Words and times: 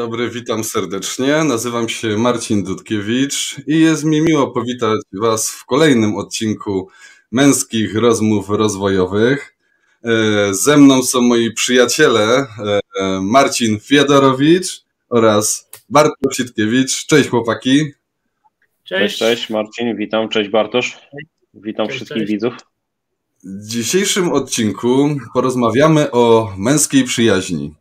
Dobry, 0.00 0.30
witam 0.30 0.64
serdecznie. 0.64 1.44
Nazywam 1.44 1.88
się 1.88 2.08
Marcin 2.08 2.64
Dudkiewicz 2.64 3.56
i 3.66 3.80
jest 3.80 4.04
mi 4.04 4.20
miło 4.20 4.50
powitać 4.50 5.00
Was 5.12 5.50
w 5.50 5.64
kolejnym 5.64 6.16
odcinku 6.16 6.88
Męskich 7.32 7.96
Rozmów 7.96 8.48
Rozwojowych. 8.48 9.56
E, 10.04 10.10
ze 10.54 10.76
mną 10.76 11.02
są 11.02 11.20
moi 11.20 11.52
przyjaciele 11.54 12.46
e, 13.00 13.20
Marcin 13.22 13.80
Fiedorowicz 13.80 14.84
oraz 15.08 15.70
Bartosz 15.88 16.36
Sitkiewicz. 16.36 17.06
Cześć 17.06 17.28
chłopaki. 17.28 17.80
Cześć. 18.84 19.18
cześć, 19.18 19.18
cześć 19.18 19.50
Marcin, 19.50 19.96
witam. 19.96 20.28
Cześć 20.28 20.50
Bartosz. 20.50 20.98
Witam 21.54 21.86
cześć, 21.86 21.96
wszystkich 21.96 22.22
cześć. 22.22 22.32
widzów. 22.32 22.54
W 23.44 23.66
dzisiejszym 23.66 24.32
odcinku 24.32 25.16
porozmawiamy 25.34 26.10
o 26.10 26.52
męskiej 26.58 27.04
przyjaźni. 27.04 27.79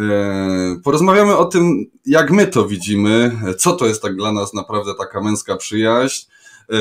E, 0.00 0.80
porozmawiamy 0.84 1.36
o 1.36 1.44
tym, 1.44 1.86
jak 2.06 2.30
my 2.30 2.46
to 2.46 2.68
widzimy, 2.68 3.38
co 3.58 3.72
to 3.72 3.86
jest 3.86 4.02
tak 4.02 4.16
dla 4.16 4.32
nas 4.32 4.54
naprawdę 4.54 4.94
taka 4.94 5.20
męska 5.20 5.56
przyjaźń, 5.56 6.26
e, 6.68 6.76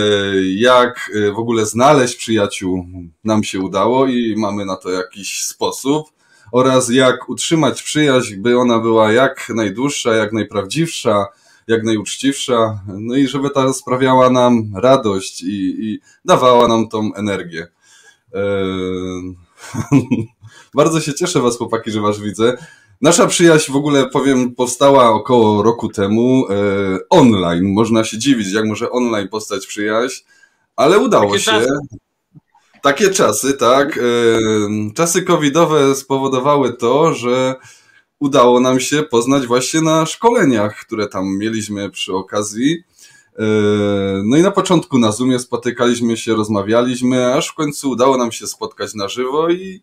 jak 0.55 1.11
e, 1.15 1.31
w 1.31 1.39
ogóle 1.39 1.65
znaleźć 1.65 2.15
przyjaciół 2.15 2.85
nam 3.23 3.43
się 3.43 3.59
udało 3.59 4.07
i 4.07 4.35
mamy 4.37 4.65
na 4.65 4.75
to 4.75 4.89
jakiś 4.89 5.43
sposób, 5.43 6.07
oraz 6.51 6.89
jak 6.89 7.29
utrzymać 7.29 7.83
przyjaźń, 7.83 8.35
by 8.35 8.59
ona 8.59 8.79
była 8.79 9.11
jak 9.11 9.49
najdłuższa, 9.55 10.15
jak 10.15 10.33
najprawdziwsza, 10.33 11.25
jak 11.67 11.83
najuczciwsza, 11.83 12.79
no 12.87 13.15
i 13.15 13.27
żeby 13.27 13.49
ta 13.49 13.73
sprawiała 13.73 14.29
nam 14.29 14.71
radość 14.75 15.41
i, 15.41 15.75
i 15.79 15.99
dawała 16.25 16.67
nam 16.67 16.87
tą 16.87 17.13
energię. 17.13 17.67
Bardzo 20.75 21.01
się 21.01 21.13
cieszę 21.13 21.41
Was, 21.41 21.57
chłopaki, 21.57 21.91
że 21.91 22.01
Was 22.01 22.19
widzę. 22.19 22.57
Nasza 23.01 23.27
przyjaźń 23.27 23.71
w 23.71 23.75
ogóle, 23.75 24.09
powiem, 24.09 24.55
powstała 24.55 25.09
około 25.09 25.63
roku 25.63 25.89
temu 25.89 26.45
e, 26.49 26.53
online. 27.09 27.73
Można 27.73 28.03
się 28.03 28.17
dziwić, 28.17 28.51
jak 28.53 28.65
może 28.65 28.91
online 28.91 29.27
postać 29.27 29.67
przyjaźń, 29.67 30.23
ale 30.75 30.99
udało 30.99 31.31
Takie 31.31 31.39
się. 31.39 31.51
Czasy. 31.51 31.69
Takie 32.81 33.09
czasy, 33.09 33.53
tak. 33.53 33.97
E, 33.97 34.01
czasy 34.95 35.21
covidowe 35.21 35.95
spowodowały 35.95 36.73
to, 36.73 37.13
że 37.13 37.55
udało 38.19 38.59
nam 38.59 38.79
się 38.79 39.03
poznać 39.03 39.47
właśnie 39.47 39.81
na 39.81 40.05
szkoleniach, 40.05 40.75
które 40.75 41.07
tam 41.07 41.37
mieliśmy 41.37 41.89
przy 41.89 42.13
okazji. 42.13 42.83
E, 43.39 43.43
no 44.25 44.37
i 44.37 44.41
na 44.41 44.51
początku 44.51 44.99
na 44.99 45.11
Zoomie 45.11 45.39
spotykaliśmy 45.39 46.17
się, 46.17 46.35
rozmawialiśmy, 46.35 47.33
aż 47.33 47.47
w 47.47 47.53
końcu 47.53 47.89
udało 47.89 48.17
nam 48.17 48.31
się 48.31 48.47
spotkać 48.47 48.95
na 48.95 49.07
żywo 49.07 49.49
i 49.49 49.81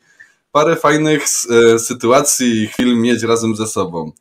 parę 0.56 0.76
fajnych 0.76 1.22
e, 1.24 1.78
sytuacji 1.78 2.62
i 2.62 2.66
chwil 2.66 3.00
mieć 3.00 3.22
razem 3.22 3.56
ze 3.56 3.66
sobą. 3.66 4.12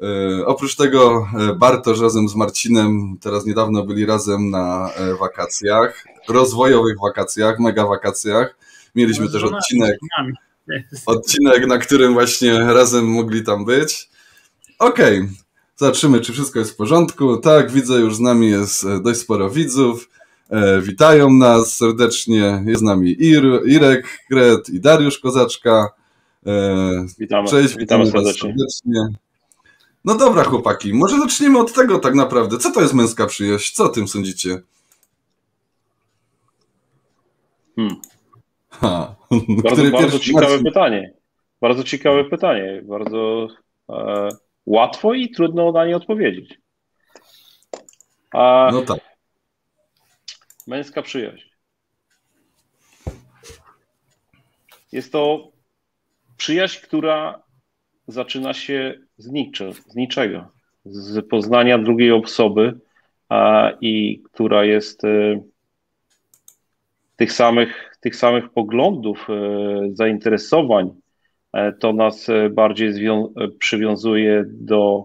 E, 0.00 0.46
oprócz 0.46 0.76
tego 0.76 1.28
e, 1.38 1.54
Bartosz 1.54 2.00
razem 2.00 2.28
z 2.28 2.34
Marcinem 2.34 3.16
teraz 3.20 3.46
niedawno 3.46 3.82
byli 3.82 4.06
razem 4.06 4.50
na 4.50 4.90
wakacjach, 5.20 6.04
rozwojowych 6.28 6.96
wakacjach, 7.02 7.58
mega 7.58 7.86
wakacjach. 7.86 8.58
Mieliśmy 8.94 9.30
też 9.30 9.42
odcinek, 9.44 9.98
odcinek, 11.06 11.66
na 11.66 11.78
którym 11.78 12.12
właśnie 12.12 12.58
razem 12.58 13.04
mogli 13.04 13.42
tam 13.42 13.64
być. 13.64 14.10
Okej, 14.78 15.18
okay. 15.18 15.30
zobaczymy, 15.76 16.20
czy 16.20 16.32
wszystko 16.32 16.58
jest 16.58 16.70
w 16.70 16.76
porządku. 16.76 17.36
Tak, 17.36 17.70
widzę, 17.70 17.94
już 17.94 18.16
z 18.16 18.20
nami 18.20 18.50
jest 18.50 18.86
dość 19.02 19.20
sporo 19.20 19.50
widzów. 19.50 20.08
E, 20.50 20.80
witają 20.80 21.32
nas 21.32 21.76
serdecznie. 21.76 22.62
Jest 22.66 22.80
z 22.80 22.84
nami 22.84 23.16
Ir, 23.18 23.60
Irek 23.66 24.18
Gret 24.30 24.68
i 24.68 24.80
Dariusz 24.80 25.18
Kozaczka. 25.18 25.88
E, 26.46 26.74
witamy, 27.18 27.48
Cześć, 27.48 27.76
witamy, 27.76 28.04
witamy 28.04 28.24
serdecznie. 28.24 28.54
serdecznie. 28.58 29.18
No 30.04 30.14
dobra, 30.14 30.44
chłopaki, 30.44 30.94
może 30.94 31.18
zaczniemy 31.18 31.58
od 31.58 31.72
tego 31.72 31.98
tak 31.98 32.14
naprawdę. 32.14 32.58
Co 32.58 32.70
to 32.70 32.80
jest 32.80 32.94
męska 32.94 33.26
przyjaźń? 33.26 33.74
Co 33.74 33.84
o 33.84 33.88
tym 33.88 34.08
sądzicie? 34.08 34.60
Hmm. 37.76 37.96
Ha. 38.70 39.14
Bardzo, 39.64 39.90
bardzo 39.90 40.18
ciekawe 40.18 40.58
pytanie. 40.58 41.12
Bardzo 41.60 41.84
ciekawe 41.84 42.24
pytanie. 42.24 42.82
Bardzo 42.84 43.48
e, 43.90 44.28
łatwo 44.66 45.14
i 45.14 45.30
trudno 45.30 45.72
na 45.72 45.86
nie 45.86 45.96
odpowiedzieć. 45.96 46.58
A, 48.32 48.70
no 48.72 48.82
tak. 48.82 49.05
Męska 50.66 51.02
przyjaźń. 51.02 51.48
Jest 54.92 55.12
to 55.12 55.52
przyjaźń, 56.36 56.80
która 56.82 57.42
zaczyna 58.08 58.54
się 58.54 58.94
z, 59.18 59.26
z 59.86 59.96
niczego, 59.96 60.48
z 60.84 61.28
poznania 61.28 61.78
drugiej 61.78 62.12
osoby 62.12 62.78
a, 63.28 63.70
i 63.80 64.22
która 64.32 64.64
jest 64.64 65.04
e, 65.04 65.40
tych 67.16 67.32
samych, 67.32 67.96
tych 68.00 68.16
samych 68.16 68.50
poglądów, 68.50 69.26
e, 69.30 69.34
zainteresowań, 69.92 70.90
e, 71.52 71.72
to 71.72 71.92
nas 71.92 72.26
bardziej 72.50 72.92
przywiązuje 73.58 74.44
do, 74.46 75.04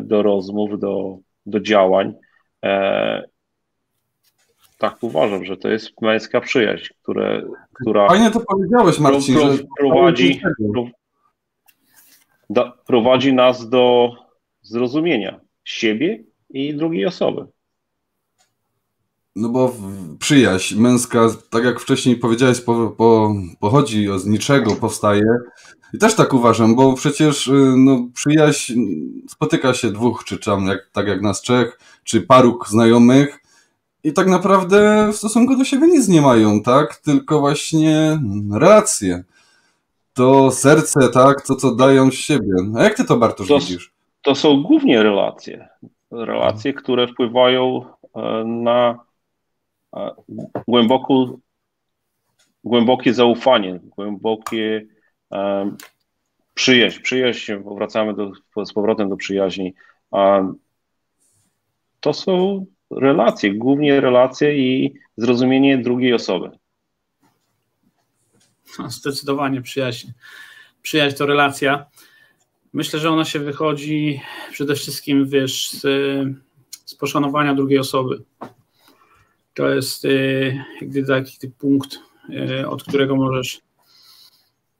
do 0.00 0.22
rozmów, 0.22 0.80
do, 0.80 1.18
do 1.46 1.60
działań 1.60 2.14
tak 4.78 4.96
uważam, 5.00 5.44
że 5.44 5.56
to 5.56 5.68
jest 5.68 6.02
męska 6.02 6.40
przyjaźń, 6.40 6.86
które, 7.02 7.42
która. 7.72 8.08
Fajnie 8.08 8.30
to 8.30 8.40
powiedziałeś, 8.40 8.98
Marcin. 8.98 9.34
Pro, 9.34 9.56
prowadzi, 9.78 10.40
pro, 12.48 12.72
prowadzi 12.86 13.32
nas 13.32 13.68
do 13.68 14.10
zrozumienia 14.62 15.40
siebie 15.64 16.24
i 16.50 16.74
drugiej 16.74 17.06
osoby. 17.06 17.46
No 19.36 19.48
bo 19.48 19.74
przyjaźń 20.18 20.80
męska, 20.80 21.28
tak 21.50 21.64
jak 21.64 21.80
wcześniej 21.80 22.16
powiedziałeś, 22.16 22.60
po, 22.60 22.90
po, 22.90 23.34
pochodzi 23.60 24.08
z 24.16 24.26
niczego, 24.26 24.76
powstaje. 24.76 25.24
I 25.94 25.98
też 25.98 26.14
tak 26.14 26.34
uważam, 26.34 26.76
bo 26.76 26.94
przecież 26.94 27.46
y, 27.46 27.74
no, 27.76 28.08
przyjaźń 28.14 28.80
spotyka 29.28 29.74
się 29.74 29.90
dwóch, 29.90 30.24
czy 30.24 30.38
tam, 30.38 30.66
jak, 30.66 30.90
tak 30.92 31.06
jak 31.06 31.22
nas 31.22 31.40
trzech, 31.40 31.78
czy 32.04 32.20
paru 32.20 32.58
znajomych, 32.68 33.43
i 34.04 34.12
tak 34.12 34.26
naprawdę 34.26 35.08
w 35.12 35.16
stosunku 35.16 35.56
do 35.56 35.64
siebie 35.64 35.86
nic 35.86 36.08
nie 36.08 36.20
mają, 36.20 36.62
tak? 36.62 36.96
Tylko 36.96 37.40
właśnie 37.40 38.18
relacje. 38.52 39.24
To 40.14 40.50
serce, 40.50 41.08
tak? 41.08 41.46
To, 41.46 41.56
co 41.56 41.74
dają 41.74 42.10
z 42.10 42.14
siebie. 42.14 42.54
A 42.76 42.82
jak 42.82 42.96
ty 42.96 43.04
to, 43.04 43.16
Bartosz, 43.16 43.48
to, 43.48 43.58
widzisz? 43.58 43.92
To 44.22 44.34
są 44.34 44.62
głównie 44.62 45.02
relacje. 45.02 45.68
Relacje, 46.10 46.72
które 46.72 47.08
wpływają 47.08 47.84
e, 48.14 48.44
na 48.44 48.98
e, 49.96 50.10
głęboką, 50.68 51.38
głębokie 52.64 53.14
zaufanie, 53.14 53.80
głębokie 53.96 54.86
um, 55.30 55.76
przyjaźń. 56.54 57.00
Przyjaźń, 57.02 57.52
wracamy 57.76 58.14
do, 58.14 58.32
z 58.64 58.72
powrotem 58.72 59.08
do 59.08 59.16
przyjaźni. 59.16 59.74
Um, 60.10 60.54
to 62.00 62.12
są 62.12 62.66
relacje, 63.00 63.54
głównie 63.54 64.00
relacje 64.00 64.58
i 64.58 64.94
zrozumienie 65.16 65.78
drugiej 65.78 66.14
osoby. 66.14 66.50
No, 68.78 68.90
zdecydowanie 68.90 69.62
przyjaźń. 69.62 70.08
Przyjaźń 70.82 71.16
to 71.16 71.26
relacja. 71.26 71.86
Myślę, 72.72 73.00
że 73.00 73.10
ona 73.10 73.24
się 73.24 73.38
wychodzi 73.38 74.20
przede 74.52 74.74
wszystkim, 74.74 75.28
wiesz, 75.28 75.70
z, 75.70 75.80
z 76.84 76.94
poszanowania 76.94 77.54
drugiej 77.54 77.78
osoby. 77.78 78.22
To 79.54 79.68
jest 79.68 80.04
y, 80.04 80.64
gdy 80.82 81.06
taki 81.06 81.48
punkt, 81.48 81.98
y, 82.60 82.68
od 82.68 82.82
którego 82.82 83.16
możesz 83.16 83.60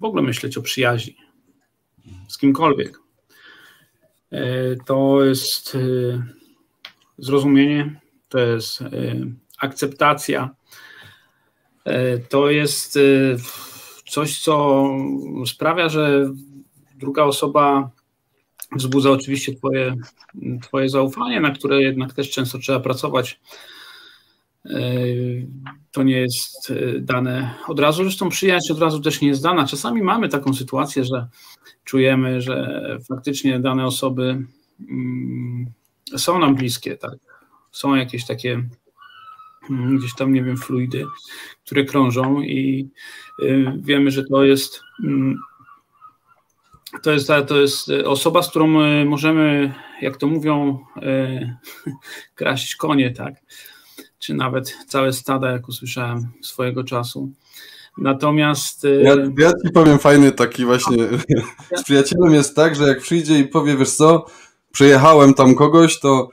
w 0.00 0.04
ogóle 0.04 0.22
myśleć 0.22 0.58
o 0.58 0.62
przyjaźni 0.62 1.16
z 2.28 2.38
kimkolwiek. 2.38 3.00
Y, 4.32 4.78
to 4.86 5.24
jest 5.24 5.78
zrozumienie, 7.18 8.00
to 8.34 8.38
jest 8.38 8.80
y, 8.80 8.86
akceptacja, 9.58 10.50
y, 11.88 11.92
to 12.28 12.50
jest 12.50 12.96
y, 12.96 13.36
coś, 14.06 14.38
co 14.38 14.88
sprawia, 15.46 15.88
że 15.88 16.30
druga 16.94 17.22
osoba 17.22 17.90
wzbudza 18.76 19.10
oczywiście 19.10 19.54
twoje, 19.54 19.94
twoje 20.62 20.88
zaufanie, 20.88 21.40
na 21.40 21.50
które 21.50 21.82
jednak 21.82 22.12
też 22.12 22.30
często 22.30 22.58
trzeba 22.58 22.80
pracować. 22.80 23.40
To 25.92 26.02
nie 26.02 26.20
jest 26.20 26.72
dane 27.00 27.54
od 27.68 27.80
razu, 27.80 28.02
zresztą 28.02 28.28
przyjaźń 28.28 28.72
od 28.72 28.78
razu 28.78 29.00
też 29.00 29.20
nie 29.20 29.28
jest 29.28 29.42
dana. 29.42 29.66
Czasami 29.66 30.02
mamy 30.02 30.28
taką 30.28 30.54
sytuację, 30.54 31.04
że 31.04 31.28
czujemy, 31.84 32.40
że 32.40 32.80
faktycznie 33.08 33.60
dane 33.60 33.86
osoby 33.86 34.46
mm, 34.80 35.66
są 36.16 36.38
nam 36.38 36.54
bliskie, 36.54 36.96
tak 36.96 37.33
są 37.74 37.94
jakieś 37.94 38.26
takie 38.26 38.62
mm, 39.70 39.98
gdzieś 39.98 40.14
tam, 40.14 40.32
nie 40.32 40.42
wiem, 40.42 40.56
fluidy, 40.56 41.06
które 41.64 41.84
krążą 41.84 42.40
i 42.40 42.90
y, 43.42 43.72
wiemy, 43.78 44.10
że 44.10 44.24
to 44.24 44.44
jest 44.44 44.80
mm, 45.04 45.38
to 47.02 47.12
jest, 47.12 47.28
to 47.46 47.60
jest 47.60 47.90
osoba, 48.04 48.42
z 48.42 48.50
którą 48.50 48.66
możemy, 49.04 49.74
jak 50.00 50.16
to 50.16 50.26
mówią, 50.26 50.78
kraść 52.34 52.76
konie, 52.76 53.10
tak? 53.10 53.34
Czy 54.18 54.34
nawet 54.34 54.76
całe 54.88 55.12
stada, 55.12 55.50
jak 55.50 55.68
usłyszałem 55.68 56.28
swojego 56.42 56.84
czasu. 56.84 57.32
Natomiast. 57.98 58.86
Ja, 59.02 59.14
ja 59.38 59.50
ci 59.50 59.72
powiem 59.74 59.98
fajny 59.98 60.32
taki 60.32 60.64
właśnie. 60.64 60.96
Z 61.76 61.82
przyjacielem 61.82 62.34
jest 62.34 62.56
tak, 62.56 62.76
że 62.76 62.88
jak 62.88 63.00
przyjdzie 63.00 63.38
i 63.38 63.48
powie, 63.48 63.76
wiesz 63.76 63.90
co, 63.90 64.26
przejechałem 64.72 65.34
tam 65.34 65.54
kogoś, 65.54 66.00
to 66.00 66.28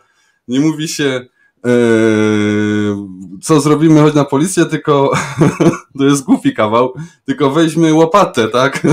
nie 0.47 0.59
mówi 0.59 0.87
się. 0.87 1.25
Co 3.41 3.61
zrobimy, 3.61 4.01
chodź 4.01 4.13
na 4.13 4.25
policję, 4.25 4.65
tylko 4.65 5.11
to 5.97 6.05
jest 6.05 6.23
głupi 6.23 6.53
kawał, 6.53 6.93
tylko 7.25 7.49
weźmy 7.49 7.93
łopatę, 7.93 8.47
tak? 8.47 8.83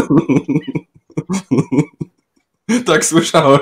tak 2.87 3.05
słyszałem. 3.05 3.61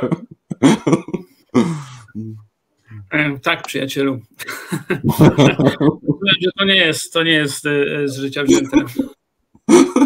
Tak, 3.43 3.67
przyjacielu. 3.67 4.21
że 6.43 6.51
to 6.59 6.65
nie 6.65 6.77
jest, 6.77 7.13
to 7.13 7.23
nie 7.23 7.33
jest 7.33 7.67
e, 7.67 8.09
z 8.09 8.19
życia 8.19 8.45
wzięte. 8.45 8.77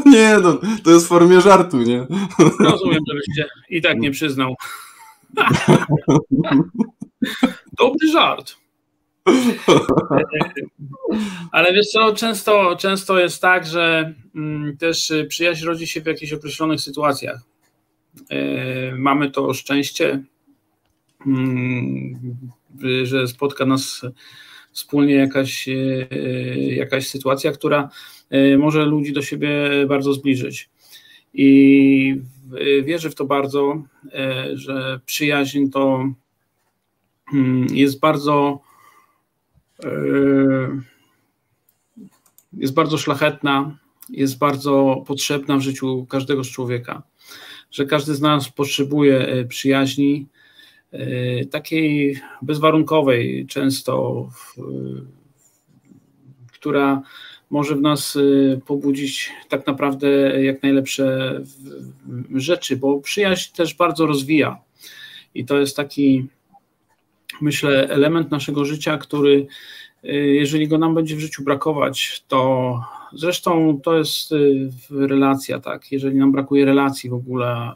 Nie, 0.07 0.39
no, 0.43 0.59
to 0.85 0.91
jest 0.91 1.07
w 1.07 1.09
formie 1.09 1.41
żartu, 1.41 1.79
nie? 1.79 2.07
Rozumiem, 2.61 3.01
żebyś 3.09 3.25
się 3.37 3.47
i 3.71 3.83
tak 3.83 3.99
nie 3.99 4.11
przyznał. 4.11 4.55
Dobry 7.79 8.09
żart. 8.13 8.60
Ale 11.53 11.73
wiesz 11.73 11.87
co, 11.87 12.15
często, 12.15 12.77
często 12.77 13.19
jest 13.19 13.43
tak, 13.43 13.67
że 13.67 14.15
mm, 14.35 14.77
też 14.77 15.13
przyjaźń 15.29 15.67
rodzi 15.67 15.87
się 15.87 16.01
w 16.01 16.07
jakichś 16.07 16.33
określonych 16.33 16.81
sytuacjach. 16.81 17.41
E, 18.31 18.95
mamy 18.97 19.31
to 19.31 19.55
szczęście, 19.55 20.23
mm, 21.27 22.21
że 23.03 23.29
spotka 23.29 23.67
nas 23.67 24.03
wspólnie 24.73 25.15
jakaś, 25.15 25.69
e, 25.69 25.73
jakaś 26.57 27.09
sytuacja, 27.09 27.53
która 27.53 27.89
może 28.59 28.87
ludzi 28.87 29.13
do 29.13 29.23
siebie 29.23 29.71
bardzo 29.89 30.13
zbliżyć. 30.13 30.71
I 31.35 32.21
wierzę 32.85 33.11
w 33.11 33.15
to 33.15 33.25
bardzo, 33.25 33.83
że 34.53 35.01
przyjaźń 35.07 35.69
to 35.69 36.05
mm, 37.33 37.67
jest 37.75 38.01
bardzo 38.01 38.61
jest 42.53 42.75
bardzo 42.75 42.99
szlachetna, 42.99 43.79
jest 44.09 44.39
bardzo 44.39 45.05
potrzebna 45.07 45.57
w 45.57 45.61
życiu 45.61 46.07
każdego 46.09 46.45
z 46.45 46.51
człowieka. 46.51 47.03
Że 47.71 47.87
każdy 47.87 48.15
z 48.15 48.21
nas 48.21 48.49
potrzebuje 48.49 49.47
przyjaźni, 49.49 50.27
E, 50.93 51.45
takiej 51.45 52.21
bezwarunkowej, 52.43 53.47
często, 53.47 54.29
która 56.53 57.03
może 57.51 57.77
w 57.77 57.81
nas 57.81 58.17
e, 58.17 58.61
pobudzić 58.61 59.33
tak 59.49 59.67
naprawdę 59.67 60.09
jak 60.45 60.63
najlepsze 60.63 61.41
rzeczy, 62.35 62.77
bo 62.77 63.01
przyjaźń 63.01 63.57
też 63.57 63.75
bardzo 63.75 64.07
rozwija. 64.07 64.59
I 65.35 65.45
to 65.45 65.61
jest 65.61 65.77
taki, 65.77 66.27
myślę, 67.41 67.89
element 67.89 68.31
naszego 68.31 68.65
życia, 68.65 68.99
który, 68.99 69.47
e, 70.05 70.13
jeżeli 70.17 70.69
go 70.69 70.79
nam 70.79 70.95
będzie 70.95 71.17
w 71.17 71.21
życiu 71.21 71.45
brakować, 71.45 72.25
to 72.29 72.81
zresztą 73.13 73.81
to 73.83 73.99
jest 73.99 74.35
relacja, 74.91 75.61
tak. 75.61 75.93
Jeżeli 75.93 76.17
nam 76.17 76.33
brakuje 76.33 76.65
relacji 76.65 77.11
w 77.11 77.15
ogóle, 77.15 77.73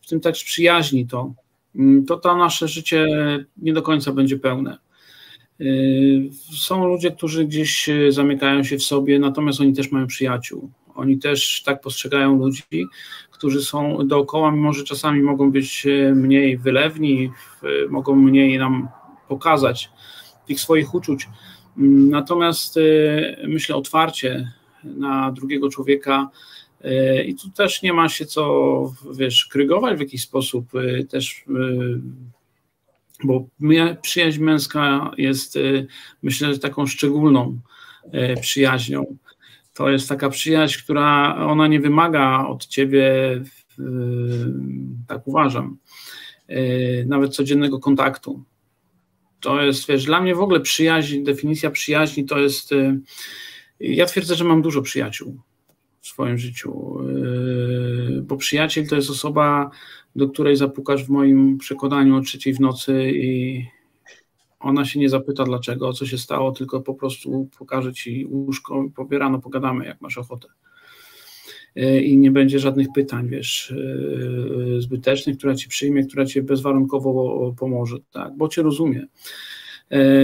w 0.00 0.08
tym 0.08 0.20
też 0.20 0.44
przyjaźni, 0.44 1.06
to 1.06 1.32
Mm, 1.78 2.04
to 2.06 2.16
to 2.16 2.36
nasze 2.36 2.68
życie 2.68 3.06
nie 3.56 3.72
do 3.72 3.82
końca 3.82 4.12
będzie 4.12 4.38
pełne. 4.38 4.78
Y, 5.60 6.30
są 6.58 6.88
ludzie, 6.88 7.10
którzy 7.10 7.44
gdzieś 7.44 7.88
y, 7.88 8.12
zamykają 8.12 8.64
się 8.64 8.78
w 8.78 8.82
sobie, 8.82 9.18
natomiast 9.18 9.60
oni 9.60 9.72
też 9.72 9.92
mają 9.92 10.06
przyjaciół. 10.06 10.70
Oni 10.94 11.18
też 11.18 11.62
tak 11.62 11.80
postrzegają 11.80 12.38
ludzi, 12.38 12.62
którzy 13.30 13.62
są 13.62 14.06
dookoła, 14.06 14.50
mimo 14.50 14.72
że 14.72 14.84
czasami 14.84 15.22
mogą 15.22 15.50
być 15.50 15.86
y, 15.86 16.12
mniej 16.14 16.58
wylewni, 16.58 17.30
mogą 17.88 18.14
mniej 18.14 18.58
nam 18.58 18.88
pokazać 19.28 19.90
tych 20.46 20.60
swoich 20.60 20.94
uczuć. 20.94 21.28
Mm, 21.78 22.10
natomiast 22.10 22.78
myślę 23.46 23.76
otwarcie 23.76 24.52
na 24.84 25.32
drugiego 25.32 25.70
człowieka 25.70 26.30
E, 26.80 27.24
I 27.24 27.34
tu 27.34 27.50
też 27.50 27.82
nie 27.82 27.92
ma 27.92 28.08
się 28.08 28.26
co, 28.26 28.92
wiesz, 29.14 29.46
krygować 29.46 29.96
w 29.96 30.00
jakiś 30.00 30.22
sposób 30.22 30.68
e, 30.74 31.04
też, 31.04 31.44
bo 33.24 33.46
przyjaźń 34.02 34.42
męska 34.42 35.10
jest, 35.16 35.58
myślę, 36.22 36.54
że 36.54 36.58
taką 36.58 36.86
szczególną 36.86 37.60
przyjaźnią. 38.40 39.16
To 39.74 39.90
jest 39.90 40.08
taka 40.08 40.30
przyjaźń, 40.30 40.78
która 40.82 41.36
ona 41.46 41.66
nie 41.66 41.80
wymaga 41.80 42.46
od 42.46 42.66
ciebie, 42.66 43.12
tak 45.08 45.28
uważam, 45.28 45.76
nawet 47.06 47.34
codziennego 47.34 47.78
kontaktu. 47.78 48.44
To 49.40 49.62
jest, 49.62 49.88
wiesz, 49.88 50.04
dla 50.04 50.20
mnie 50.20 50.34
w 50.34 50.40
ogóle 50.40 50.60
przyjaźń, 50.60 51.22
definicja 51.22 51.70
przyjaźni 51.70 52.24
to 52.24 52.38
jest. 52.38 52.70
Ja 53.80 54.06
twierdzę, 54.06 54.34
że 54.34 54.44
mam 54.44 54.62
dużo 54.62 54.82
przyjaciół 54.82 55.40
w 56.00 56.06
swoim 56.06 56.38
życiu. 56.38 56.98
Yy, 57.06 58.22
bo 58.22 58.36
przyjaciel 58.36 58.88
to 58.88 58.96
jest 58.96 59.10
osoba, 59.10 59.70
do 60.16 60.28
której 60.28 60.56
zapukasz 60.56 61.04
w 61.04 61.08
moim 61.08 61.58
przekonaniu 61.58 62.16
o 62.16 62.20
trzeciej 62.20 62.54
w 62.54 62.60
nocy 62.60 63.12
i 63.12 63.64
ona 64.60 64.84
się 64.84 65.00
nie 65.00 65.08
zapyta 65.08 65.44
dlaczego, 65.44 65.92
co 65.92 66.06
się 66.06 66.18
stało, 66.18 66.52
tylko 66.52 66.80
po 66.80 66.94
prostu 66.94 67.48
pokaże 67.58 67.92
ci 67.92 68.26
łóżko 68.30 68.84
i 68.84 68.90
powie 68.90 69.18
rano 69.18 69.38
pogadamy, 69.38 69.86
jak 69.86 70.00
masz 70.00 70.18
ochotę. 70.18 70.48
Yy, 71.74 72.02
I 72.02 72.18
nie 72.18 72.30
będzie 72.30 72.58
żadnych 72.58 72.86
pytań, 72.94 73.28
wiesz, 73.28 73.74
yy, 73.76 74.82
zbytecznych, 74.82 75.38
która 75.38 75.54
ci 75.54 75.68
przyjmie, 75.68 76.06
która 76.06 76.26
ci 76.26 76.42
bezwarunkowo 76.42 77.54
pomoże, 77.58 77.96
tak, 78.12 78.36
bo 78.36 78.48
cię 78.48 78.62
rozumie. 78.62 79.06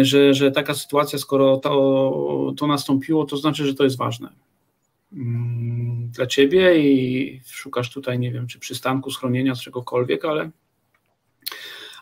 Że, 0.02 0.34
że 0.34 0.50
taka 0.50 0.74
sytuacja, 0.74 1.18
skoro 1.18 1.56
to, 1.56 2.52
to 2.56 2.66
nastąpiło, 2.66 3.24
to 3.24 3.36
znaczy, 3.36 3.66
że 3.66 3.74
to 3.74 3.84
jest 3.84 3.96
ważne 3.96 4.28
Mm, 5.14 6.10
dla 6.10 6.26
ciebie 6.26 6.78
i 6.78 7.40
szukasz 7.46 7.90
tutaj, 7.90 8.18
nie 8.18 8.32
wiem, 8.32 8.46
czy 8.46 8.58
przystanku, 8.58 9.10
schronienia, 9.10 9.54
czegokolwiek, 9.54 10.24
ale, 10.24 10.50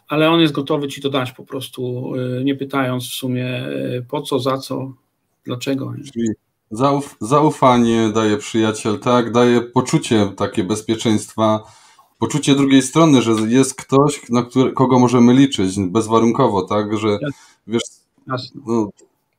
ale 0.09 0.31
on 0.31 0.41
jest 0.41 0.53
gotowy 0.53 0.89
ci 0.89 1.01
to 1.01 1.11
dać 1.11 1.33
po 1.33 1.45
prostu, 1.45 2.13
nie 2.45 2.55
pytając 2.55 3.05
w 3.05 3.15
sumie 3.15 3.65
po 4.09 4.23
co, 4.23 4.39
za 4.39 4.59
co, 4.59 4.95
dlaczego. 5.45 5.95
Czyli 6.13 6.29
zauf 6.73 7.17
zaufanie 7.21 8.11
daje 8.15 8.37
przyjaciel, 8.37 8.99
tak, 8.99 9.33
daje 9.33 9.61
poczucie 9.61 10.33
takie 10.37 10.65
bezpieczeństwa, 10.65 11.63
poczucie 12.19 12.55
drugiej 12.55 12.83
strony, 12.83 13.23
że 13.23 13.33
jest 13.33 13.75
ktoś, 13.75 14.29
na 14.31 14.43
który, 14.43 14.73
kogo 14.73 14.99
możemy 14.99 15.35
liczyć 15.35 15.81
bezwarunkowo, 15.81 16.63
tak, 16.63 16.99
że 16.99 17.19
wiesz, 17.67 17.83
no, 18.67 18.89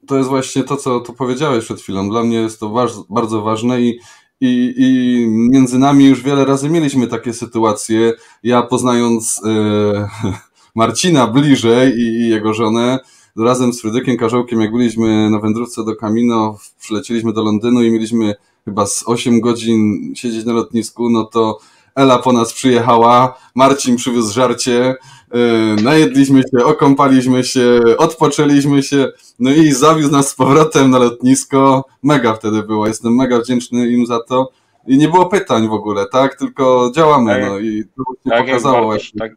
to 0.07 0.17
jest 0.17 0.29
właśnie 0.29 0.63
to, 0.63 0.77
co 0.77 0.99
tu 0.99 1.13
powiedziałeś 1.13 1.65
przed 1.65 1.81
chwilą. 1.81 2.09
Dla 2.09 2.23
mnie 2.23 2.37
jest 2.37 2.59
to 2.59 2.87
bardzo 3.09 3.41
ważne 3.41 3.81
i, 3.81 3.99
i, 4.41 4.73
i 4.77 5.25
między 5.27 5.79
nami 5.79 6.05
już 6.05 6.23
wiele 6.23 6.45
razy 6.45 6.69
mieliśmy 6.69 7.07
takie 7.07 7.33
sytuacje. 7.33 8.13
Ja 8.43 8.61
poznając 8.61 9.41
e, 9.45 10.09
Marcina 10.75 11.27
bliżej 11.27 11.93
i, 11.93 12.01
i, 12.01 12.29
jego 12.29 12.53
żonę, 12.53 12.99
razem 13.37 13.73
z 13.73 13.81
Frydykiem 13.81 14.17
Karzełkiem, 14.17 14.61
jak 14.61 14.71
byliśmy 14.71 15.29
na 15.29 15.39
wędrówce 15.39 15.85
do 15.85 15.95
Kamino, 15.95 16.57
przylecieliśmy 16.79 17.33
do 17.33 17.43
Londynu 17.43 17.83
i 17.83 17.91
mieliśmy 17.91 18.35
chyba 18.65 18.85
z 18.85 19.03
8 19.07 19.41
godzin 19.41 20.11
siedzieć 20.15 20.45
na 20.45 20.53
lotnisku, 20.53 21.09
no 21.09 21.23
to 21.23 21.59
Ela 21.95 22.19
po 22.19 22.33
nas 22.33 22.53
przyjechała, 22.53 23.37
Marcin 23.55 23.95
przywiózł 23.95 24.33
żarcie, 24.33 24.95
yy, 25.33 25.83
najedliśmy 25.83 26.41
się, 26.41 26.65
okąpaliśmy 26.65 27.43
się, 27.43 27.79
odpoczęliśmy 27.97 28.83
się, 28.83 29.11
no 29.39 29.51
i 29.51 29.71
zawiózł 29.71 30.11
nas 30.11 30.29
z 30.29 30.35
powrotem 30.35 30.89
na 30.89 30.99
lotnisko. 30.99 31.85
Mega 32.03 32.33
wtedy 32.33 32.63
było, 32.63 32.87
jestem 32.87 33.15
mega 33.15 33.39
wdzięczny 33.39 33.87
im 33.87 34.05
za 34.05 34.19
to. 34.19 34.51
I 34.87 34.97
nie 34.97 35.07
było 35.07 35.25
pytań 35.25 35.67
w 35.67 35.73
ogóle, 35.73 36.05
tak? 36.11 36.35
Tylko 36.35 36.91
działamy, 36.95 37.31
tak, 37.31 37.43
no 37.49 37.59
i 37.59 37.83
to 37.97 38.03
tak 38.29 38.45
pokazało. 38.45 38.93
Jak 38.93 39.01
tak, 39.19 39.31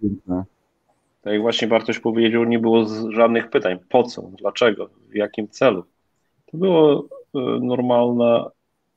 tak 1.27 1.33
jak 1.33 1.43
właśnie 1.43 1.69
Bartoś 1.69 1.99
powiedział, 1.99 2.45
nie 2.45 2.59
było 2.59 2.87
żadnych 3.11 3.51
pytań. 3.51 3.79
Po 3.89 4.03
co? 4.03 4.23
Dlaczego? 4.23 4.91
W 5.11 5.15
jakim 5.15 5.49
celu? 5.49 5.85
To 6.47 6.59
było 6.59 7.09
e, 7.35 7.39
normalne 7.61 8.45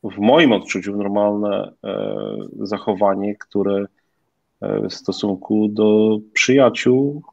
w 0.03 0.17
moim 0.17 0.51
odczuciu 0.51 0.98
normalne 0.98 1.74
e, 1.83 2.15
zachowanie, 2.59 3.36
które 3.36 3.86
e, 4.62 4.88
w 4.89 4.93
stosunku 4.93 5.67
do 5.67 6.17
przyjaciół 6.33 7.24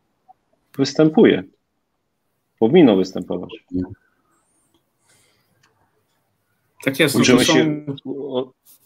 występuje. 0.78 1.42
Powinno 2.58 2.96
występować. 2.96 3.50
Tak 6.84 7.00
jest. 7.00 7.14
No 7.14 7.20
uczymy, 7.20 7.44
są... 7.44 7.52
się, 7.52 7.84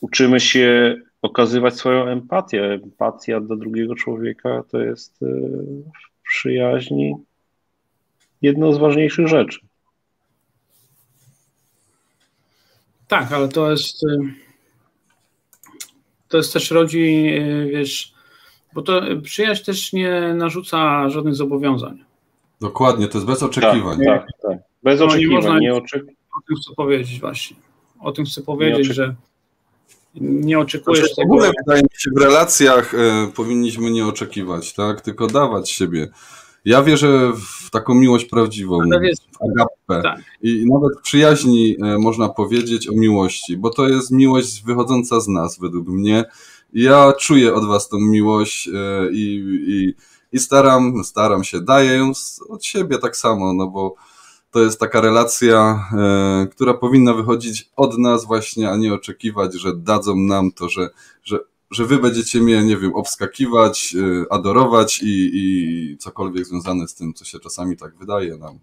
uczymy 0.01 0.41
się 0.41 0.97
okazywać 1.23 1.75
swoją 1.75 2.07
empatię. 2.07 2.65
Empatia 2.65 3.41
do 3.41 3.57
drugiego 3.57 3.95
człowieka 3.95 4.63
to 4.71 4.81
jest 4.81 5.21
w 5.21 6.23
przyjaźni 6.23 7.15
jedną 8.43 8.73
z 8.73 8.79
ważniejszych 8.79 9.29
rzeczy. 9.29 9.61
Tak, 13.09 13.33
ale 13.33 13.49
to 13.49 13.71
jest 13.71 14.05
to 16.29 16.37
jest 16.37 16.53
też 16.53 16.71
rodzi, 16.71 17.33
wiesz, 17.73 18.15
bo 18.75 18.83
to 18.83 19.03
przyjaźń 19.23 19.65
też 19.65 19.93
nie 19.93 20.35
narzuca 20.35 21.09
żadnych 21.09 21.35
zobowiązań. 21.35 22.05
Dokładnie, 22.61 23.09
to 23.09 23.19
jest 23.19 23.27
bez 23.27 23.43
oczekiwań. 23.43 23.99
Tak, 24.05 24.27
tak. 24.27 24.27
tak. 24.43 24.59
Bez 24.83 25.01
no, 25.01 25.07
oczekiwań. 25.07 25.31
Nie 25.31 25.37
można 25.37 25.59
nie 25.59 25.75
oczek... 25.75 26.05
O 26.39 26.41
tym 26.49 26.57
chcę 26.57 26.75
powiedzieć 26.77 27.21
właśnie. 27.21 27.57
O 28.01 28.13
tym 28.13 28.25
chcę 28.25 28.43
powiedzieć, 28.43 28.87
że 28.87 29.15
nie 30.15 30.59
oczekujesz 30.59 31.01
znaczy, 31.01 31.17
tego. 31.17 31.29
W 31.29 31.33
ogóle 31.33 31.51
wydaje 31.67 31.83
mi 31.83 31.89
się, 31.99 32.11
w 32.17 32.21
relacjach 32.21 32.95
e, 32.95 33.31
powinniśmy 33.35 33.91
nie 33.91 34.07
oczekiwać, 34.07 34.73
tak? 34.73 35.01
Tylko 35.01 35.27
dawać 35.27 35.71
siebie. 35.71 36.09
Ja 36.65 36.83
wierzę 36.83 37.33
w 37.67 37.71
taką 37.71 37.95
miłość 37.95 38.25
prawdziwą, 38.25 38.79
w 38.79 39.51
agapę. 39.51 40.03
Tak. 40.03 40.21
I 40.43 40.67
nawet 40.67 40.99
w 40.99 41.03
przyjaźni 41.03 41.77
e, 41.83 41.99
można 41.99 42.29
powiedzieć 42.29 42.89
o 42.89 42.93
miłości, 42.93 43.57
bo 43.57 43.71
to 43.71 43.89
jest 43.89 44.11
miłość 44.11 44.63
wychodząca 44.65 45.21
z 45.21 45.29
nas, 45.29 45.59
według 45.61 45.89
mnie. 45.89 46.25
Ja 46.73 47.13
czuję 47.13 47.55
od 47.55 47.67
was 47.67 47.89
tą 47.89 48.01
miłość 48.01 48.69
e, 48.69 48.73
i, 49.13 49.45
i, 49.69 49.95
i 50.33 50.39
staram, 50.39 51.05
staram 51.05 51.45
się, 51.45 51.61
daję 51.61 51.93
ją 51.93 52.13
od 52.49 52.65
siebie 52.65 52.99
tak 52.99 53.17
samo, 53.17 53.53
no 53.53 53.67
bo 53.67 53.95
to 54.51 54.61
jest 54.63 54.81
taka 54.81 55.01
relacja, 55.01 55.89
e, 55.93 56.47
która 56.47 56.75
powinna 56.75 57.15
wychodzić 57.15 57.71
od 57.77 57.99
nas 57.99 58.27
właśnie, 58.27 58.71
a 58.71 58.77
nie 58.77 58.95
oczekiwać, 58.95 59.55
że 59.55 59.77
dadzą 59.77 60.17
nam 60.17 60.53
to, 60.53 60.69
że, 60.69 60.89
że, 61.25 61.39
że 61.71 61.87
wy 61.87 61.99
będziecie 61.99 62.41
mnie, 62.41 62.65
nie 62.65 62.77
wiem, 62.77 62.95
obskakiwać, 62.95 63.95
e, 63.95 64.33
adorować 64.33 65.03
i, 65.03 65.31
i 65.35 65.97
cokolwiek 65.99 66.47
związane 66.47 66.89
z 66.89 66.95
tym, 66.95 67.15
co 67.15 67.25
się 67.25 67.39
czasami 67.39 67.77
tak 67.77 67.97
wydaje 67.97 68.37
nam. 68.37 68.59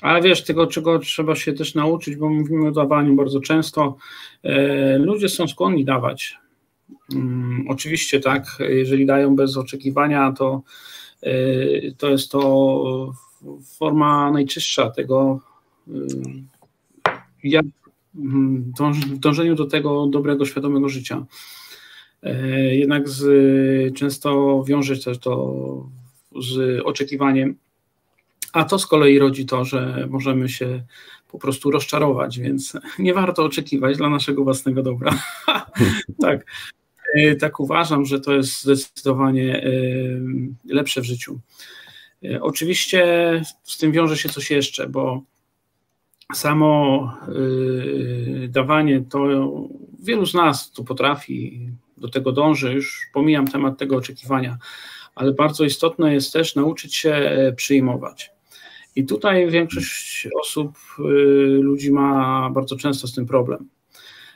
Ale 0.00 0.22
wiesz, 0.22 0.44
tego, 0.44 0.66
czego 0.66 0.98
trzeba 0.98 1.34
się 1.36 1.52
też 1.52 1.74
nauczyć, 1.74 2.16
bo 2.16 2.28
mówimy 2.28 2.68
o 2.68 2.72
dawaniu 2.72 3.14
bardzo 3.14 3.40
często. 3.40 3.96
E, 4.42 4.98
ludzie 4.98 5.28
są 5.28 5.48
skłonni 5.48 5.84
dawać. 5.84 6.38
Mm, 7.14 7.64
oczywiście, 7.68 8.20
tak, 8.20 8.44
jeżeli 8.58 9.06
dają 9.06 9.36
bez 9.36 9.56
oczekiwania, 9.56 10.32
to, 10.32 10.62
to 11.98 12.08
jest 12.10 12.30
to 12.30 13.12
forma 13.78 14.30
najczystsza 14.30 14.90
tego, 14.90 15.40
y, 15.88 15.92
jak 17.44 17.66
w 18.14 19.18
dążeniu 19.18 19.54
do 19.54 19.66
tego 19.66 20.06
dobrego, 20.06 20.44
świadomego 20.44 20.88
życia. 20.88 21.26
E, 22.22 22.76
jednak 22.76 23.08
z, 23.08 23.24
często 23.94 24.62
wiąże 24.66 24.96
się 24.96 25.14
to 25.14 25.86
z 26.40 26.80
oczekiwaniem, 26.84 27.54
a 28.52 28.64
to 28.64 28.78
z 28.78 28.86
kolei 28.86 29.18
rodzi 29.18 29.46
to, 29.46 29.64
że 29.64 30.06
możemy 30.10 30.48
się 30.48 30.82
po 31.28 31.38
prostu 31.38 31.70
rozczarować, 31.70 32.38
więc 32.38 32.72
nie 32.98 33.14
warto 33.14 33.44
oczekiwać 33.44 33.96
dla 33.96 34.08
naszego 34.10 34.44
własnego 34.44 34.82
dobra. 34.82 35.18
tak, 36.22 36.46
e, 37.14 37.36
tak 37.36 37.60
uważam, 37.60 38.04
że 38.04 38.20
to 38.20 38.32
jest 38.32 38.62
zdecydowanie 38.62 39.64
e, 39.64 39.70
lepsze 40.64 41.00
w 41.00 41.04
życiu. 41.04 41.40
E, 42.24 42.42
oczywiście 42.42 43.42
z 43.62 43.78
tym 43.78 43.92
wiąże 43.92 44.16
się 44.16 44.28
coś 44.28 44.50
jeszcze, 44.50 44.88
bo 44.88 45.22
samo 46.34 47.12
e, 48.44 48.48
dawanie 48.48 49.04
to 49.10 49.50
wielu 50.00 50.26
z 50.26 50.34
nas 50.34 50.70
tu 50.70 50.84
potrafi, 50.84 51.68
do 51.96 52.08
tego 52.08 52.32
dąży, 52.32 52.72
już 52.72 53.06
pomijam 53.12 53.48
temat 53.48 53.78
tego 53.78 53.96
oczekiwania, 53.96 54.58
ale 55.14 55.32
bardzo 55.32 55.64
istotne 55.64 56.14
jest 56.14 56.32
też 56.32 56.54
nauczyć 56.54 56.94
się 56.94 57.14
e, 57.14 57.52
przyjmować. 57.52 58.30
I 58.96 59.04
tutaj 59.04 59.50
większość 59.50 60.28
osób, 60.40 60.72
ludzi 61.60 61.92
ma 61.92 62.50
bardzo 62.50 62.76
często 62.76 63.06
z 63.06 63.14
tym 63.14 63.26
problem. 63.26 63.68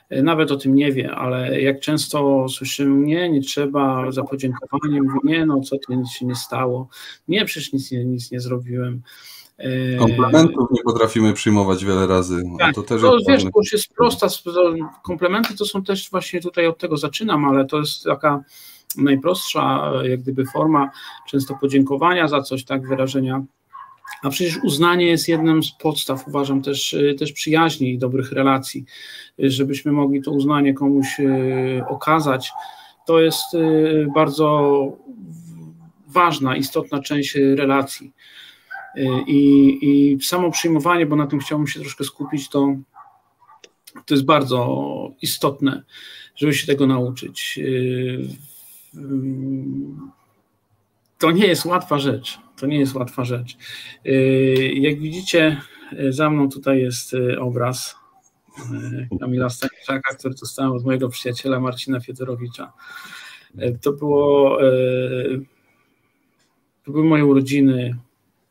Nawet 0.09 0.51
o 0.51 0.57
tym 0.57 0.75
nie 0.75 0.91
wie, 0.91 1.11
ale 1.11 1.61
jak 1.61 1.79
często 1.79 2.49
słyszymy, 2.49 3.05
nie, 3.05 3.29
nie 3.29 3.41
trzeba 3.41 4.11
za 4.11 4.23
podziękowaniem, 4.23 5.03
mówię, 5.03 5.19
nie, 5.23 5.45
no 5.45 5.61
co 5.61 5.77
tu 5.77 5.93
nic 5.93 6.11
się 6.11 6.25
nie 6.25 6.35
stało, 6.35 6.89
nie, 7.27 7.45
przecież 7.45 7.73
nic, 7.73 7.91
nic 7.91 8.31
nie 8.31 8.39
zrobiłem. 8.39 9.01
E, 9.57 9.97
Komplementów 9.97 10.67
nie 10.71 10.83
potrafimy 10.83 11.33
przyjmować 11.33 11.85
wiele 11.85 12.07
razy. 12.07 12.43
Tak, 12.59 12.75
to 12.75 12.83
też 12.83 13.01
to, 13.01 13.17
wiesz, 13.27 13.43
to 13.43 13.49
już 13.55 13.71
jest 13.71 13.93
prosta. 13.93 14.27
Komplementy 15.03 15.57
to 15.57 15.65
są 15.65 15.83
też 15.83 16.09
właśnie 16.09 16.41
tutaj 16.41 16.67
od 16.67 16.77
tego 16.77 16.97
zaczynam, 16.97 17.45
ale 17.45 17.65
to 17.65 17.79
jest 17.79 18.03
taka 18.03 18.43
najprostsza, 18.97 19.91
jak 20.03 20.21
gdyby 20.21 20.45
forma 20.45 20.91
często 21.27 21.57
podziękowania 21.61 22.27
za 22.27 22.41
coś, 22.41 22.65
tak, 22.65 22.87
wyrażenia 22.87 23.43
a 24.23 24.29
przecież 24.29 24.57
uznanie 24.63 25.05
jest 25.05 25.27
jednym 25.27 25.63
z 25.63 25.71
podstaw, 25.71 26.27
uważam, 26.27 26.61
też, 26.61 26.93
y, 26.93 27.15
też 27.19 27.31
przyjaźni 27.31 27.93
i 27.93 27.97
dobrych 27.97 28.31
relacji. 28.31 28.85
Y, 29.43 29.51
żebyśmy 29.51 29.91
mogli 29.91 30.21
to 30.21 30.31
uznanie 30.31 30.73
komuś 30.73 31.19
y, 31.19 31.83
okazać, 31.89 32.51
to 33.05 33.19
jest 33.19 33.43
bardzo 34.15 34.81
ważna, 36.07 36.55
istotna 36.55 37.01
część 37.01 37.35
relacji. 37.35 38.13
I, 39.27 39.77
i 39.81 40.23
samo 40.23 40.51
przyjmowanie, 40.51 41.05
bo 41.05 41.15
na 41.15 41.27
tym 41.27 41.39
chciałbym 41.39 41.67
się 41.67 41.79
troszkę 41.79 42.03
skupić, 42.03 42.49
to, 42.49 42.75
to 44.05 44.13
jest 44.13 44.25
bardzo 44.25 45.11
istotne, 45.21 45.83
żeby 46.35 46.53
się 46.53 46.67
tego 46.67 46.87
nauczyć. 46.87 47.59
To 51.17 51.31
nie 51.31 51.47
jest 51.47 51.65
łatwa 51.65 51.99
rzecz 51.99 52.39
to 52.57 52.67
nie 52.67 52.79
jest 52.79 52.95
łatwa 52.95 53.25
rzecz. 53.25 53.57
Y, 54.05 54.71
jak 54.75 54.99
widzicie, 54.99 55.61
y, 55.93 56.13
za 56.13 56.29
mną 56.29 56.49
tutaj 56.49 56.81
jest 56.81 57.13
y, 57.13 57.39
obraz 57.39 57.95
Kamila 59.19 59.49
Stańczaka, 59.49 60.15
który 60.15 60.35
dostałem 60.35 60.71
od 60.71 60.85
mojego 60.85 61.09
przyjaciela 61.09 61.59
Marcina 61.59 61.99
Fiedorowicza. 61.99 62.73
To 63.81 63.93
było 63.93 64.57
to 66.85 66.91
były 66.91 67.05
moje 67.05 67.25
urodziny. 67.25 67.97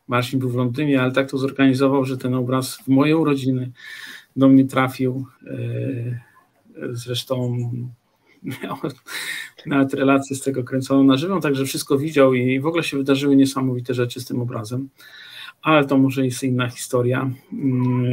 Marcin 0.07 0.39
był 0.39 0.49
w 0.49 0.55
Londynie, 0.55 1.01
ale 1.01 1.11
tak 1.11 1.29
to 1.29 1.37
zorganizował, 1.37 2.05
że 2.05 2.17
ten 2.17 2.35
obraz 2.35 2.77
w 2.77 2.87
moje 2.87 3.17
urodziny 3.17 3.71
do 4.35 4.47
mnie 4.47 4.65
trafił. 4.65 5.25
Zresztą 6.91 7.57
miał 8.63 8.77
nawet 9.65 9.93
relację 9.93 10.35
z 10.35 10.41
tego 10.41 10.63
kręconą 10.63 11.03
na 11.03 11.17
żywo, 11.17 11.39
także 11.39 11.65
wszystko 11.65 11.97
widział 11.97 12.33
i 12.33 12.59
w 12.59 12.65
ogóle 12.65 12.83
się 12.83 12.97
wydarzyły 12.97 13.35
niesamowite 13.35 13.93
rzeczy 13.93 14.21
z 14.21 14.25
tym 14.25 14.41
obrazem. 14.41 14.89
Ale 15.61 15.85
to 15.85 15.97
może 15.97 16.25
jest 16.25 16.43
inna 16.43 16.69
historia. 16.69 17.31
Mm, 17.53 18.05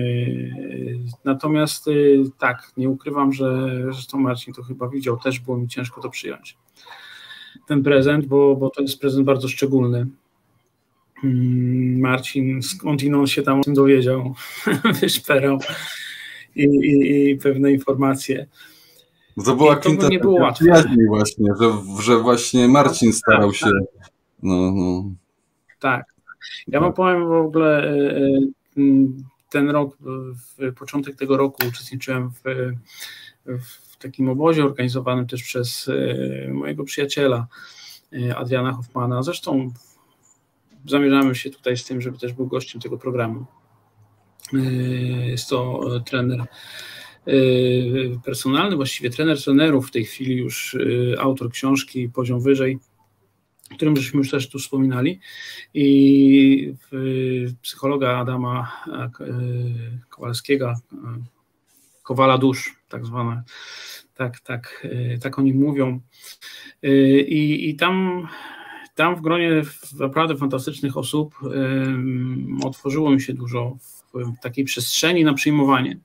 natomiast 1.25 1.89
y, 1.89 2.23
tak, 2.39 2.73
nie 2.77 2.89
ukrywam, 2.89 3.33
że 3.33 3.71
zresztą 3.85 4.19
Marcin 4.19 4.55
to 4.55 4.63
chyba 4.63 4.89
widział, 4.89 5.17
też 5.17 5.41
było 5.41 5.57
mi 5.57 5.69
ciężko 5.69 6.01
to 6.01 6.11
przyjąć. 6.11 6.57
Ten 7.67 7.83
prezent, 7.83 8.27
bo, 8.27 8.57
bo 8.57 8.71
to 8.71 8.83
jest 8.83 9.01
prezent 9.01 9.27
bardzo 9.27 9.49
szczególny. 9.49 10.07
Mm, 11.25 12.01
Marcin 12.01 12.63
skądinąd 12.63 13.31
się 13.31 13.43
tam 13.43 13.61
o 13.61 13.65
tym 13.65 13.75
dowiedział, 13.75 14.35
wyszperał 15.01 15.59
i, 16.57 16.65
i, 16.65 17.31
i 17.31 17.37
pewne 17.37 17.73
informacje. 17.73 18.47
No 19.37 19.45
to 19.45 19.57
była 19.57 19.77
kwinta 19.77 20.09
nie 20.09 20.19
było 20.19 20.41
łatwe. 20.41 20.85
właśnie, 21.09 21.47
że, 21.61 21.73
że 22.03 22.19
właśnie 22.19 22.69
Marcin 22.69 23.11
tak, 23.11 23.19
starał 23.19 23.51
tak, 23.51 23.59
się. 23.59 23.67
Tak. 23.67 24.11
No, 24.43 24.71
no. 24.71 25.05
Tak. 25.81 26.15
Ja 26.69 26.81
wam 26.81 26.93
powiem 26.93 27.29
w 27.29 27.33
ogóle 27.33 27.85
e, 27.85 28.17
e, 28.77 28.83
ten 29.51 29.71
rok, 29.71 29.97
w 30.59 30.75
początek 30.75 31.17
tego 31.17 31.37
roku 31.37 31.67
uczestniczyłem 31.69 32.31
w, 32.31 32.43
w 33.47 33.97
takim 33.97 34.29
obozie 34.29 34.65
organizowanym 34.65 35.27
też 35.27 35.43
przez 35.43 35.89
e, 35.89 36.53
mojego 36.53 36.85
przyjaciela 36.85 37.47
Adriana 38.37 38.73
Hoffmana. 38.73 39.23
Zresztą 39.23 39.71
zamierzamy 40.87 41.35
się 41.35 41.51
tutaj 41.51 41.77
z 41.77 41.85
tym, 41.85 42.01
żeby 42.01 42.19
też 42.19 42.33
był 42.33 42.47
gościem 42.47 42.81
tego 42.81 42.99
programu. 42.99 43.47
Jest 45.27 45.49
to 45.49 45.81
trener 46.05 46.41
Y, 46.41 46.47
personalny, 48.25 48.77
właściwie 48.77 49.11
trener 49.11 49.43
trenerów, 49.43 49.89
w 49.89 49.91
tej 49.91 50.05
chwili 50.05 50.37
już 50.37 50.75
y, 50.75 51.15
autor 51.19 51.51
książki 51.51 52.09
Poziom 52.09 52.41
Wyżej, 52.41 52.79
o 53.73 53.75
którym 53.75 53.97
żeśmy 53.97 54.19
już 54.19 54.31
też 54.31 54.49
tu 54.49 54.59
wspominali, 54.59 55.21
i 55.75 56.75
psychologa 57.63 58.19
Adama 58.19 58.73
y, 59.21 59.25
Kowalskiego, 60.09 60.75
Kowala 62.03 62.39
Dusz, 62.39 62.77
tak 62.89 63.07
zwane, 63.07 63.43
tak, 64.15 64.41
tak, 64.41 64.87
tak 65.23 65.39
oni 65.39 65.55
mówią. 65.55 66.01
I, 67.27 67.69
i 67.69 67.77
tam, 67.77 68.27
tam 68.95 69.17
w 69.17 69.21
gronie 69.21 69.63
naprawdę 69.99 70.37
fantastycznych 70.37 70.97
osób 70.97 71.35
otworzyło 72.65 73.11
mi 73.11 73.21
się 73.21 73.35
dużo 73.35 73.77
takiej 74.43 74.65
przestrzeni 74.65 75.25
na 75.25 75.35
przyjmowanie. 75.35 75.99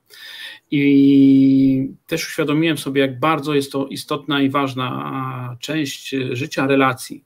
I 0.71 1.91
też 2.07 2.27
uświadomiłem 2.27 2.77
sobie, 2.77 3.01
jak 3.01 3.19
bardzo 3.19 3.53
jest 3.53 3.71
to 3.71 3.87
istotna 3.87 4.41
i 4.41 4.49
ważna 4.49 5.57
część 5.59 6.15
życia 6.31 6.67
relacji. 6.67 7.23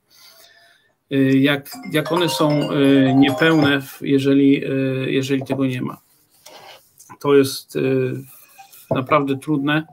Jak, 1.40 1.70
jak 1.92 2.12
one 2.12 2.28
są 2.28 2.68
niepełne, 3.16 3.82
jeżeli, 4.00 4.62
jeżeli 5.06 5.42
tego 5.44 5.66
nie 5.66 5.82
ma. 5.82 6.00
To 7.20 7.34
jest 7.34 7.78
naprawdę 8.90 9.38
trudne. 9.38 9.86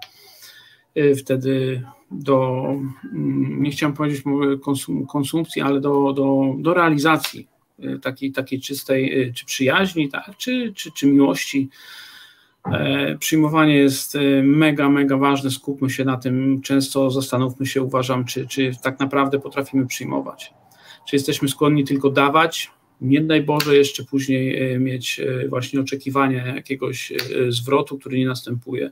Wtedy 1.18 1.84
do, 2.12 2.66
mm, 3.14 3.64
nie 3.64 3.72
chciałem 3.72 3.94
powiedzieć 3.94 4.24
konsum, 4.62 5.06
konsumpcji, 5.06 5.62
ale 5.62 5.82
do, 5.82 6.14
do, 6.14 6.56
do 6.58 6.74
realizacji 6.74 7.40
y, 7.40 7.51
takiej, 8.02 8.32
takiej 8.32 8.62
czystej, 8.62 9.22
y, 9.30 9.34
czy 9.34 9.46
przyjaźni, 9.46 10.10
tak, 10.10 10.38
czy, 10.38 10.74
czy, 10.76 10.92
czy 10.92 11.08
miłości. 11.08 11.70
E, 12.66 13.18
przyjmowanie 13.18 13.76
jest 13.76 14.16
y, 14.16 14.44
mega, 14.44 14.90
mega 14.90 15.18
ważne. 15.18 15.52
Skupmy 15.52 15.90
się 15.90 16.06
na 16.06 16.18
tym. 16.18 16.62
Często 16.62 17.12
zastanówmy 17.12 17.66
się, 17.66 17.82
uważam, 17.82 18.26
czy, 18.26 18.48
czy 18.48 18.72
tak 18.84 19.00
naprawdę 19.00 19.40
potrafimy 19.40 19.88
przyjmować. 19.88 20.54
Czy 21.08 21.16
jesteśmy 21.16 21.50
skłonni 21.50 21.84
tylko 21.84 22.10
dawać, 22.10 22.72
nie 23.02 23.22
daj 23.22 23.42
Boże 23.42 23.76
jeszcze 23.76 24.04
później 24.04 24.80
mieć 24.80 25.22
właśnie 25.50 25.82
oczekiwania 25.82 26.56
jakiegoś 26.56 27.14
zwrotu, 27.50 27.98
który 27.98 28.18
nie 28.18 28.26
następuje 28.26 28.92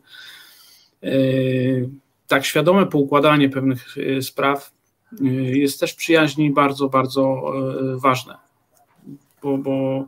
tak 2.30 2.46
świadome 2.46 2.86
poukładanie 2.86 3.50
pewnych 3.50 3.98
y, 3.98 4.22
spraw 4.22 4.72
y, 5.22 5.26
jest 5.58 5.80
też 5.80 5.94
przyjaźni 5.94 6.52
bardzo, 6.52 6.90
bardzo 6.90 7.54
y, 7.96 8.00
ważne, 8.00 8.38
bo, 9.44 9.58
bo 9.58 10.06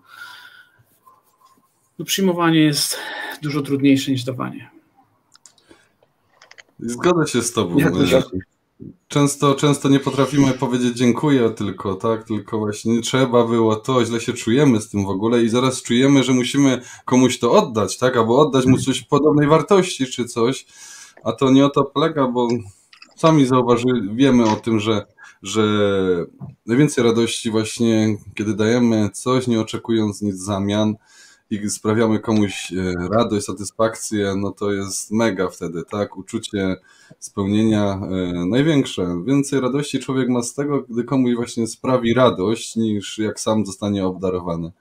no, 2.00 2.06
przyjmowanie 2.06 2.60
jest 2.60 2.98
dużo 3.42 3.62
trudniejsze 3.62 4.12
niż 4.12 4.24
dawanie. 4.24 4.70
Zgodzę 6.80 7.28
się 7.28 7.42
z 7.42 7.54
Tobą. 7.54 7.78
Często, 9.08 9.56
często 9.56 9.90
nie 9.90 10.00
potrafimy 10.00 10.54
powiedzieć 10.54 10.98
dziękuję 10.98 11.50
tylko, 11.50 11.96
tak? 11.96 12.24
Tylko 12.24 12.60
właśnie 12.60 13.02
trzeba 13.02 13.48
było 13.48 13.76
to, 13.76 14.06
źle 14.06 14.22
się 14.22 14.34
czujemy 14.34 14.82
z 14.82 14.90
tym 14.90 15.06
w 15.06 15.10
ogóle 15.10 15.44
i 15.44 15.50
zaraz 15.50 15.82
czujemy, 15.82 16.24
że 16.24 16.34
musimy 16.34 16.82
komuś 17.06 17.40
to 17.40 17.52
oddać, 17.52 17.98
tak? 17.98 18.18
Albo 18.18 18.40
oddać 18.40 18.66
mu 18.66 18.78
coś 18.78 19.02
podobnej 19.02 19.48
wartości 19.48 20.06
czy 20.06 20.26
coś. 20.26 20.66
A 21.24 21.32
to 21.32 21.52
nie 21.52 21.66
o 21.66 21.70
to 21.70 21.84
polega, 21.84 22.28
bo 22.28 22.48
sami 23.16 23.46
zauważyli, 23.46 24.16
wiemy 24.16 24.44
o 24.44 24.56
tym, 24.56 24.80
że, 24.80 25.06
że 25.44 25.64
najwięcej 26.66 27.04
radości 27.04 27.52
właśnie, 27.52 28.18
kiedy 28.36 28.54
dajemy 28.54 29.10
coś, 29.14 29.48
nie 29.48 29.60
oczekując 29.60 30.22
nic 30.22 30.36
w 30.36 30.46
zamian 30.46 30.96
i 31.50 31.70
sprawiamy 31.70 32.20
komuś 32.20 32.74
e, 32.74 32.94
radość, 33.10 33.46
satysfakcję, 33.46 34.34
no 34.38 34.52
to 34.52 34.72
jest 34.72 35.12
mega 35.12 35.50
wtedy, 35.50 35.84
tak? 35.92 36.18
Uczucie 36.18 36.76
spełnienia 37.20 37.94
e, 37.94 38.46
największe. 38.46 39.24
Więcej 39.26 39.62
radości 39.62 40.00
człowiek 40.00 40.30
ma 40.30 40.42
z 40.42 40.54
tego, 40.54 40.82
gdy 40.90 41.04
komuś 41.04 41.36
właśnie 41.36 41.68
sprawi 41.68 42.14
radość, 42.14 42.76
niż 42.76 43.18
jak 43.18 43.40
sam 43.40 43.66
zostanie 43.66 44.06
obdarowany. 44.06 44.72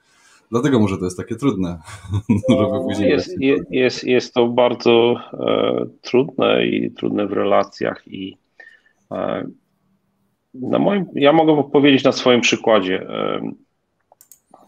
Dlatego 0.51 0.81
może 0.81 0.99
to 0.99 1.05
jest 1.05 1.17
takie 1.17 1.37
trudne, 1.37 1.79
żeby 2.49 2.81
później... 2.89 3.11
Jest, 3.11 3.31
jest, 3.71 4.05
jest 4.05 4.35
to 4.35 4.49
bardzo 4.49 5.15
e, 5.33 5.87
trudne 6.03 6.67
i 6.67 6.91
trudne 6.91 7.27
w 7.27 7.33
relacjach 7.33 8.03
i 8.07 8.37
e, 9.11 9.47
na 10.55 10.79
moim, 10.79 11.07
ja 11.15 11.33
mogę 11.33 11.71
powiedzieć 11.71 12.05
na 12.05 12.13
swoim 12.13 12.41
przykładzie, 12.41 13.07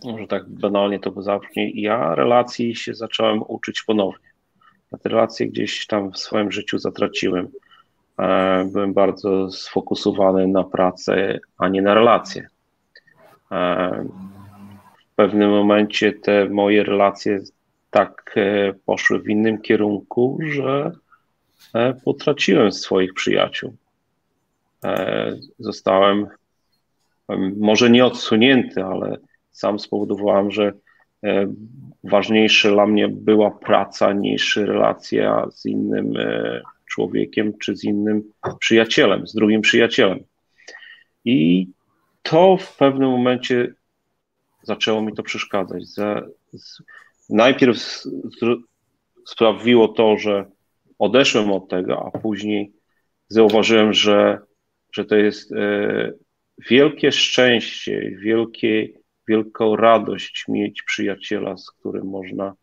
może 0.04 0.26
tak 0.26 0.48
banalnie 0.48 1.00
to 1.00 1.22
zabrzmi, 1.22 1.82
ja 1.82 2.14
relacji 2.14 2.76
się 2.76 2.94
zacząłem 2.94 3.42
uczyć 3.48 3.82
ponownie. 3.82 4.32
Ja 4.92 4.98
te 4.98 5.08
relacje 5.08 5.46
gdzieś 5.46 5.86
tam 5.86 6.12
w 6.12 6.18
swoim 6.18 6.52
życiu 6.52 6.78
zatraciłem. 6.78 7.48
E, 8.18 8.64
byłem 8.72 8.92
bardzo 8.92 9.50
sfokusowany 9.50 10.48
na 10.48 10.64
pracę, 10.64 11.40
a 11.58 11.68
nie 11.68 11.82
na 11.82 11.94
relacje. 11.94 12.48
E, 13.52 14.04
w 15.12 15.14
pewnym 15.16 15.50
momencie 15.50 16.12
te 16.12 16.48
moje 16.48 16.84
relacje 16.84 17.40
tak 17.90 18.34
e, 18.36 18.72
poszły 18.86 19.20
w 19.20 19.28
innym 19.28 19.62
kierunku, 19.62 20.38
że 20.42 20.92
potraciłem 22.04 22.72
swoich 22.72 23.14
przyjaciół. 23.14 23.76
E, 24.84 25.36
zostałem 25.58 26.26
może 27.56 27.90
nie 27.90 28.04
odsunięty, 28.04 28.84
ale 28.84 29.16
sam 29.50 29.78
spowodowałem, 29.78 30.50
że 30.50 30.72
ważniejsze 32.04 32.70
dla 32.70 32.86
mnie 32.86 33.08
była 33.08 33.50
praca 33.50 34.12
niż 34.12 34.56
relacja 34.56 35.46
z 35.50 35.66
innym 35.66 36.14
człowiekiem 36.86 37.58
czy 37.58 37.76
z 37.76 37.84
innym 37.84 38.22
przyjacielem, 38.58 39.26
z 39.26 39.34
drugim 39.34 39.60
przyjacielem. 39.60 40.24
I 41.24 41.68
to 42.22 42.56
w 42.56 42.76
pewnym 42.76 43.10
momencie 43.10 43.74
zaczęło 44.62 45.02
mi 45.02 45.12
to 45.14 45.22
przeszkadzać. 45.22 45.82
Najpierw 47.30 48.02
sprawiło 49.26 49.88
to, 49.88 50.18
że 50.18 50.44
odeszłem 50.98 51.52
od 51.52 51.68
tego, 51.68 52.06
a 52.14 52.18
później 52.18 52.72
zauważyłem, 53.28 53.92
że, 53.92 54.38
że 54.92 55.04
to 55.04 55.16
jest 55.16 55.52
e, 55.52 56.12
wielkie 56.70 57.12
szczęście, 57.12 58.10
wielkie, 58.10 58.88
wielką 59.28 59.76
radość 59.76 60.44
mieć 60.48 60.82
przyjaciela, 60.82 61.56
z 61.56 61.70
którym 61.70 62.06
można 62.06 62.54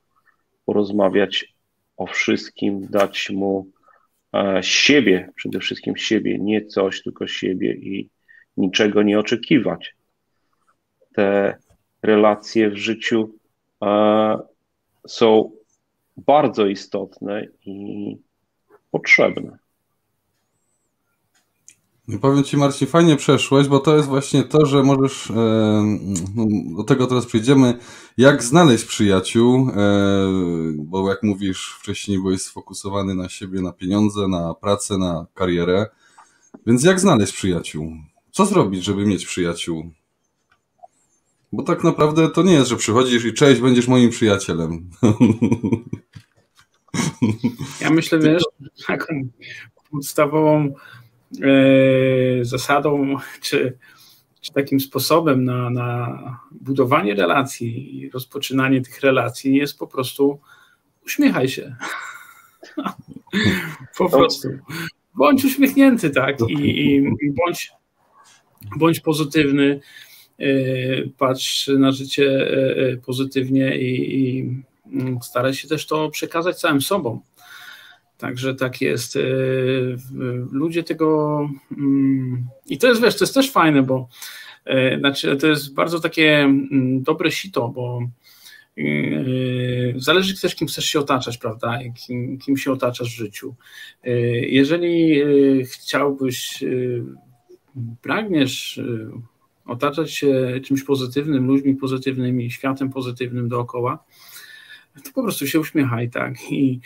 porozmawiać 0.66 1.54
o 1.98 2.08
wszystkim, 2.08 2.88
dać 2.90 3.30
mu 3.30 3.72
e, 4.34 4.64
siebie, 4.64 5.30
przede 5.36 5.60
wszystkim 5.60 5.98
siebie, 5.98 6.40
nie 6.40 6.66
coś, 6.66 7.04
tylko 7.04 7.28
siebie 7.28 7.74
i 7.74 8.10
niczego 8.58 9.04
nie 9.04 9.20
oczekiwać. 9.20 9.96
Te 11.14 11.58
relacje 12.02 12.70
w 12.70 12.78
życiu 12.78 13.36
e, 13.84 14.40
są 15.08 15.52
bardzo 16.18 16.66
istotne 16.66 17.48
i 17.66 18.18
potrzebne. 18.92 19.58
Powiem 22.18 22.44
Ci 22.44 22.58
Marcin, 22.58 22.88
fajnie 22.88 23.16
przeszłeś, 23.16 23.68
bo 23.68 23.80
to 23.80 23.96
jest 23.96 24.08
właśnie 24.08 24.44
to, 24.44 24.66
że 24.66 24.84
możesz, 24.84 25.32
e, 25.32 25.34
no, 26.36 26.46
do 26.78 26.84
tego 26.84 27.08
teraz 27.08 27.26
przejdziemy, 27.26 27.78
jak 28.18 28.44
znaleźć 28.44 28.86
przyjaciół, 28.86 29.70
e, 29.70 29.74
bo 30.78 31.10
jak 31.10 31.24
mówisz, 31.24 31.76
wcześniej 31.80 32.18
byłeś 32.18 32.42
sfokusowany 32.42 33.16
na 33.16 33.30
siebie, 33.30 33.62
na 33.62 33.74
pieniądze, 33.74 34.28
na 34.28 34.54
pracę, 34.54 34.98
na 34.98 35.26
karierę, 35.34 35.86
więc 36.66 36.84
jak 36.84 37.00
znaleźć 37.00 37.34
przyjaciół? 37.34 37.92
Co 38.32 38.46
zrobić, 38.46 38.84
żeby 38.84 39.06
mieć 39.06 39.26
przyjaciół? 39.26 39.92
Bo 41.52 41.64
tak 41.64 41.84
naprawdę 41.84 42.30
to 42.30 42.44
nie 42.44 42.54
jest, 42.54 42.70
że 42.70 42.76
przychodzisz 42.76 43.26
i 43.26 43.34
cześć, 43.34 43.62
będziesz 43.62 43.88
moim 43.88 44.10
przyjacielem. 44.10 44.90
Ja 47.82 47.90
myślę, 47.90 48.20
wiesz, 48.20 48.44
taką 48.88 49.30
podstawową 49.92 50.74
zasadą, 52.42 53.16
czy, 53.42 53.78
czy 54.42 54.54
takim 54.54 54.80
sposobem 54.80 55.46
na, 55.46 55.70
na 55.70 56.40
budowanie 56.52 57.16
relacji 57.16 57.98
i 57.98 58.10
rozpoczynanie 58.10 58.82
tych 58.82 59.02
relacji 59.02 59.56
jest 59.56 59.80
po 59.80 59.88
prostu 59.88 60.40
uśmiechaj 61.06 61.50
się. 61.50 61.76
po 63.98 64.10
prostu. 64.10 64.48
Bądź 65.16 65.46
uśmiechnięty, 65.46 66.10
tak? 66.10 66.38
I, 66.50 66.86
i, 66.86 67.04
bądź, 67.32 67.72
bądź 68.78 69.00
pozytywny 69.00 69.80
Y, 70.42 71.12
patrz 71.18 71.68
na 71.68 71.92
życie 71.92 72.24
y, 72.94 73.02
pozytywnie 73.06 73.78
i, 73.78 74.20
i 74.20 74.54
mm, 74.86 75.20
staraj 75.22 75.54
się 75.54 75.68
też 75.68 75.88
to 75.88 76.10
przekazać 76.10 76.60
całym 76.60 76.82
sobą. 76.82 77.20
Także 78.20 78.56
tak 78.56 78.82
jest. 78.82 79.18
Ludzie 80.52 80.84
tego. 80.84 81.50
Mm, 81.78 82.48
I 82.70 82.78
to 82.78 82.88
jest, 82.88 83.02
wiesz, 83.02 83.18
to 83.18 83.24
jest 83.24 83.34
też 83.34 83.52
fajne, 83.52 83.84
bo 83.84 84.10
znaczy, 85.00 85.38
to 85.38 85.48
jest 85.48 85.74
bardzo 85.74 86.00
takie 86.00 86.40
mm, 86.40 87.04
dobre 87.04 87.32
sito, 87.32 87.70
bo 87.70 88.00
zależy 89.96 90.42
też, 90.42 90.56
kim 90.56 90.68
chcesz 90.68 90.86
się 90.86 91.00
otaczać, 91.00 91.38
prawda? 91.38 91.80
Kim, 91.96 92.38
kim 92.38 92.58
się 92.58 92.72
otaczasz 92.72 93.10
w 93.10 93.18
życiu. 93.18 93.56
Jeżeli 94.42 95.22
chciałbyś, 95.64 96.64
pragniesz 98.02 98.82
otaczać 99.66 100.12
się 100.12 100.60
czymś 100.66 100.84
pozytywnym, 100.84 101.48
ludźmi 101.48 101.76
pozytywnymi, 101.76 102.52
światem 102.52 102.90
pozytywnym 102.90 103.50
dookoła, 103.50 104.04
to 105.04 105.12
po 105.16 105.24
prostu 105.24 105.48
się 105.48 105.60
uśmiechaj, 105.60 106.10
tak. 106.10 106.52
I 106.52 106.80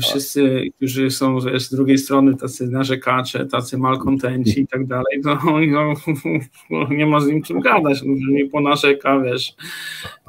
wszyscy, 0.00 0.62
którzy 0.76 1.10
są 1.10 1.40
z 1.40 1.70
drugiej 1.70 1.98
strony 1.98 2.36
tacy 2.36 2.66
narzekacze, 2.66 3.46
tacy 3.46 3.78
malkontenci 3.78 4.60
i 4.60 4.66
tak 4.66 4.86
dalej, 4.86 5.20
to 5.24 5.38
no, 5.44 6.86
nie 6.96 7.06
ma 7.06 7.20
z 7.20 7.26
nim 7.26 7.42
czym 7.42 7.60
gadać, 7.60 8.02
nie 8.30 8.48
ponarzeka, 8.48 9.20
wiesz, 9.20 9.54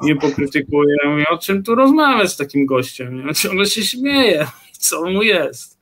nie 0.02 0.16
pokrytykuje, 0.16 0.96
o 1.30 1.38
czym 1.38 1.62
tu 1.62 1.74
rozmawiać 1.74 2.32
z 2.32 2.36
takim 2.36 2.66
gościem, 2.66 3.26
nie? 3.26 3.34
ciągle 3.34 3.66
się 3.66 3.82
śmieje, 3.82 4.46
co 4.72 5.10
mu 5.10 5.22
jest. 5.22 5.78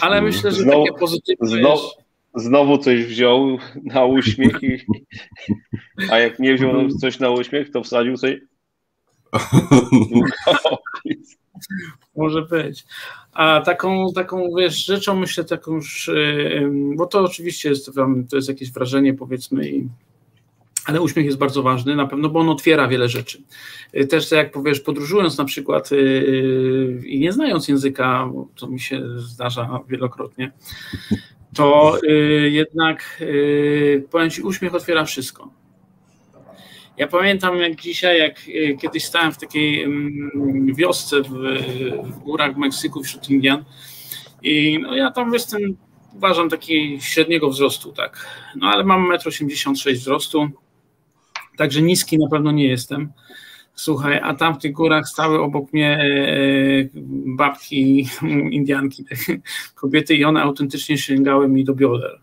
Ale 0.00 0.22
myślę, 0.22 0.52
że 0.52 0.62
znowu, 0.62 0.84
takie 0.86 0.98
pozytywne... 0.98 1.48
Znowu, 1.48 1.88
znowu 2.34 2.78
coś 2.78 3.04
wziął 3.04 3.58
na 3.84 4.04
uśmiech, 4.04 4.62
i, 4.62 4.78
a 6.10 6.18
jak 6.18 6.38
nie 6.38 6.54
wziął 6.54 6.88
coś 6.88 7.18
na 7.18 7.30
uśmiech, 7.30 7.70
to 7.70 7.82
wsadził 7.82 8.16
coś 8.16 8.34
Może 12.16 12.42
być. 12.42 12.84
A 13.32 13.60
taką, 13.60 14.12
taką 14.12 14.48
wiesz, 14.58 14.84
rzeczą 14.84 15.16
myślę 15.16 15.44
taką 15.44 15.74
już, 15.74 16.10
bo 16.96 17.06
to 17.06 17.20
oczywiście 17.20 17.68
jest, 17.68 17.90
to 18.30 18.36
jest 18.36 18.48
jakieś 18.48 18.72
wrażenie 18.72 19.14
powiedzmy 19.14 19.68
i 19.68 19.88
ale 20.90 21.00
uśmiech 21.00 21.26
jest 21.26 21.38
bardzo 21.38 21.62
ważny 21.62 21.96
na 21.96 22.06
pewno, 22.06 22.28
bo 22.28 22.40
on 22.40 22.48
otwiera 22.48 22.88
wiele 22.88 23.08
rzeczy. 23.08 23.42
Też 24.08 24.30
jak 24.30 24.52
powiesz, 24.52 24.80
podróżując 24.80 25.38
na 25.38 25.44
przykład 25.44 25.92
y, 25.92 25.96
y, 25.96 27.02
i 27.06 27.20
nie 27.20 27.32
znając 27.32 27.68
języka, 27.68 28.30
to 28.56 28.66
mi 28.66 28.80
się 28.80 29.02
zdarza 29.16 29.80
wielokrotnie, 29.88 30.52
to 31.54 31.98
y, 32.04 32.50
jednak 32.52 33.22
powiem 34.10 34.30
Ci, 34.30 34.42
uśmiech 34.42 34.74
otwiera 34.74 35.04
wszystko. 35.04 35.59
Ja 37.00 37.06
pamiętam 37.06 37.56
jak 37.56 37.80
dzisiaj, 37.80 38.18
jak 38.18 38.40
e, 38.48 38.76
kiedyś 38.76 39.04
stałem 39.04 39.32
w 39.32 39.38
takiej 39.38 39.82
mm, 39.82 40.74
wiosce 40.74 41.22
w, 41.22 41.28
w 42.04 42.18
górach 42.18 42.56
Meksyku 42.56 43.02
wśród 43.02 43.30
Indian 43.30 43.64
i 44.42 44.78
no 44.82 44.96
ja 44.96 45.10
tam 45.10 45.32
jestem, 45.32 45.76
uważam, 46.14 46.48
taki 46.48 46.98
średniego 47.00 47.50
wzrostu, 47.50 47.92
tak. 47.92 48.26
No 48.56 48.68
ale 48.68 48.84
mam 48.84 49.08
1,86 49.08 49.88
m 49.90 49.94
wzrostu, 49.94 50.48
także 51.56 51.82
niski 51.82 52.18
na 52.18 52.28
pewno 52.28 52.52
nie 52.52 52.68
jestem. 52.68 53.12
Słuchaj, 53.74 54.20
a 54.22 54.34
tam 54.34 54.54
w 54.54 54.58
tych 54.58 54.72
górach 54.72 55.08
stały 55.08 55.42
obok 55.42 55.72
mnie 55.72 55.98
e, 55.98 56.08
babki, 57.36 58.08
Indianki, 58.50 59.04
kobiety 59.74 60.14
i 60.14 60.24
one 60.24 60.42
autentycznie 60.42 60.98
sięgały 60.98 61.48
mi 61.48 61.64
do 61.64 61.74
bioder. 61.74 62.20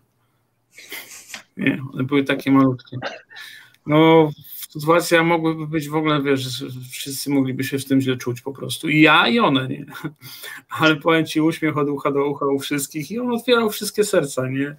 Nie, 1.56 1.82
one 1.94 2.04
były 2.04 2.24
takie 2.24 2.50
malutkie. 2.50 2.96
No, 3.86 4.30
sytuacja 4.68 5.24
mogłaby 5.24 5.66
być 5.66 5.88
w 5.88 5.94
ogóle, 5.94 6.22
wiesz, 6.22 6.64
wszyscy 6.90 7.30
mogliby 7.30 7.64
się 7.64 7.78
w 7.78 7.84
tym 7.84 8.00
źle 8.00 8.16
czuć 8.16 8.40
po 8.40 8.52
prostu. 8.52 8.88
I 8.88 9.00
ja, 9.00 9.28
i 9.28 9.38
one, 9.38 9.68
nie? 9.68 9.86
Ale 10.80 10.96
powiem 10.96 11.26
ci, 11.26 11.40
uśmiech 11.40 11.76
od 11.78 11.88
ucha 11.88 12.10
do 12.10 12.26
ucha 12.26 12.46
u 12.46 12.58
wszystkich 12.58 13.10
i 13.10 13.18
on 13.18 13.30
otwierał 13.30 13.70
wszystkie 13.70 14.04
serca, 14.04 14.48
nie? 14.48 14.76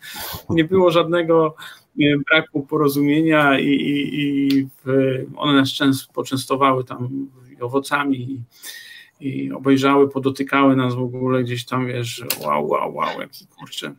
Nie 0.49 0.63
było 0.63 0.91
żadnego 0.91 1.55
nie, 1.95 2.17
braku 2.17 2.65
porozumienia 2.65 3.59
i, 3.59 3.67
i, 3.67 4.21
i 4.21 4.67
one 5.35 5.53
nas 5.53 5.69
często 5.69 6.13
poczęstowały 6.13 6.83
tam 6.83 7.27
owocami 7.59 8.17
i, 9.19 9.39
i 9.45 9.51
obejrzały, 9.51 10.09
podotykały 10.09 10.75
nas 10.75 10.95
w 10.95 10.99
ogóle 10.99 11.43
gdzieś 11.43 11.65
tam, 11.65 11.87
wiesz, 11.87 12.23
wow, 12.41 12.67
wow, 12.67 12.95
wow, 12.95 13.21
jaki 13.21 13.47
kurczę 13.47 13.95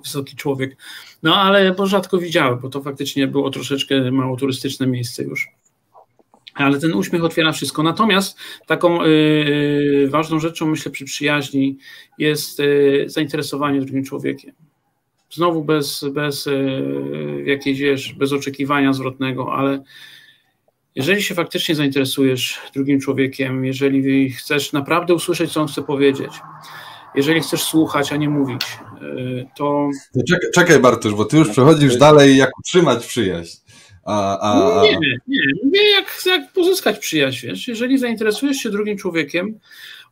wysoki 0.00 0.36
człowiek. 0.36 0.76
No 1.22 1.36
ale 1.36 1.74
bo 1.74 1.86
rzadko 1.86 2.18
widziałem, 2.18 2.58
bo 2.58 2.68
to 2.68 2.82
faktycznie 2.82 3.26
było 3.26 3.50
troszeczkę 3.50 4.10
mało 4.10 4.36
turystyczne 4.36 4.86
miejsce 4.86 5.22
już. 5.22 5.48
Ale 6.54 6.80
ten 6.80 6.94
uśmiech 6.94 7.24
otwiera 7.24 7.52
wszystko. 7.52 7.82
Natomiast 7.82 8.38
taką 8.66 9.04
y, 9.04 10.08
ważną 10.10 10.40
rzeczą, 10.40 10.66
myślę, 10.66 10.92
przy 10.92 11.04
przyjaźni 11.04 11.78
jest 12.18 12.60
y, 12.60 13.04
zainteresowanie 13.06 13.80
drugim 13.80 14.04
człowiekiem. 14.04 14.52
Znowu 15.30 15.64
bez, 15.64 16.04
bez 16.12 16.46
y, 16.46 17.42
jakiejś, 17.46 17.78
wiesz, 17.78 18.12
bez 18.12 18.32
oczekiwania 18.32 18.92
zwrotnego, 18.92 19.52
ale 19.52 19.82
jeżeli 20.94 21.22
się 21.22 21.34
faktycznie 21.34 21.74
zainteresujesz 21.74 22.60
drugim 22.74 23.00
człowiekiem, 23.00 23.64
jeżeli 23.64 24.30
chcesz 24.30 24.72
naprawdę 24.72 25.14
usłyszeć, 25.14 25.52
co 25.52 25.60
on 25.60 25.68
chce 25.68 25.82
powiedzieć, 25.82 26.30
jeżeli 27.14 27.40
chcesz 27.40 27.62
słuchać, 27.62 28.12
a 28.12 28.16
nie 28.16 28.28
mówić, 28.28 28.62
to. 29.56 29.90
Czekaj, 30.28 30.50
czekaj 30.54 30.80
Bartusz, 30.80 31.14
bo 31.14 31.24
ty 31.24 31.36
już 31.36 31.48
przechodzisz 31.48 31.96
dalej, 31.96 32.36
jak 32.36 32.58
utrzymać 32.58 33.06
przyjaźń. 33.06 33.56
A, 34.04 34.40
a... 34.40 34.82
Nie, 34.82 34.98
nie, 35.28 35.40
nie 35.64 35.90
jak, 35.90 36.22
jak 36.26 36.52
pozyskać 36.52 36.98
przyjaźń, 36.98 37.46
wiesz, 37.46 37.68
jeżeli 37.68 37.98
zainteresujesz 37.98 38.56
się 38.56 38.70
drugim 38.70 38.98
człowiekiem, 38.98 39.58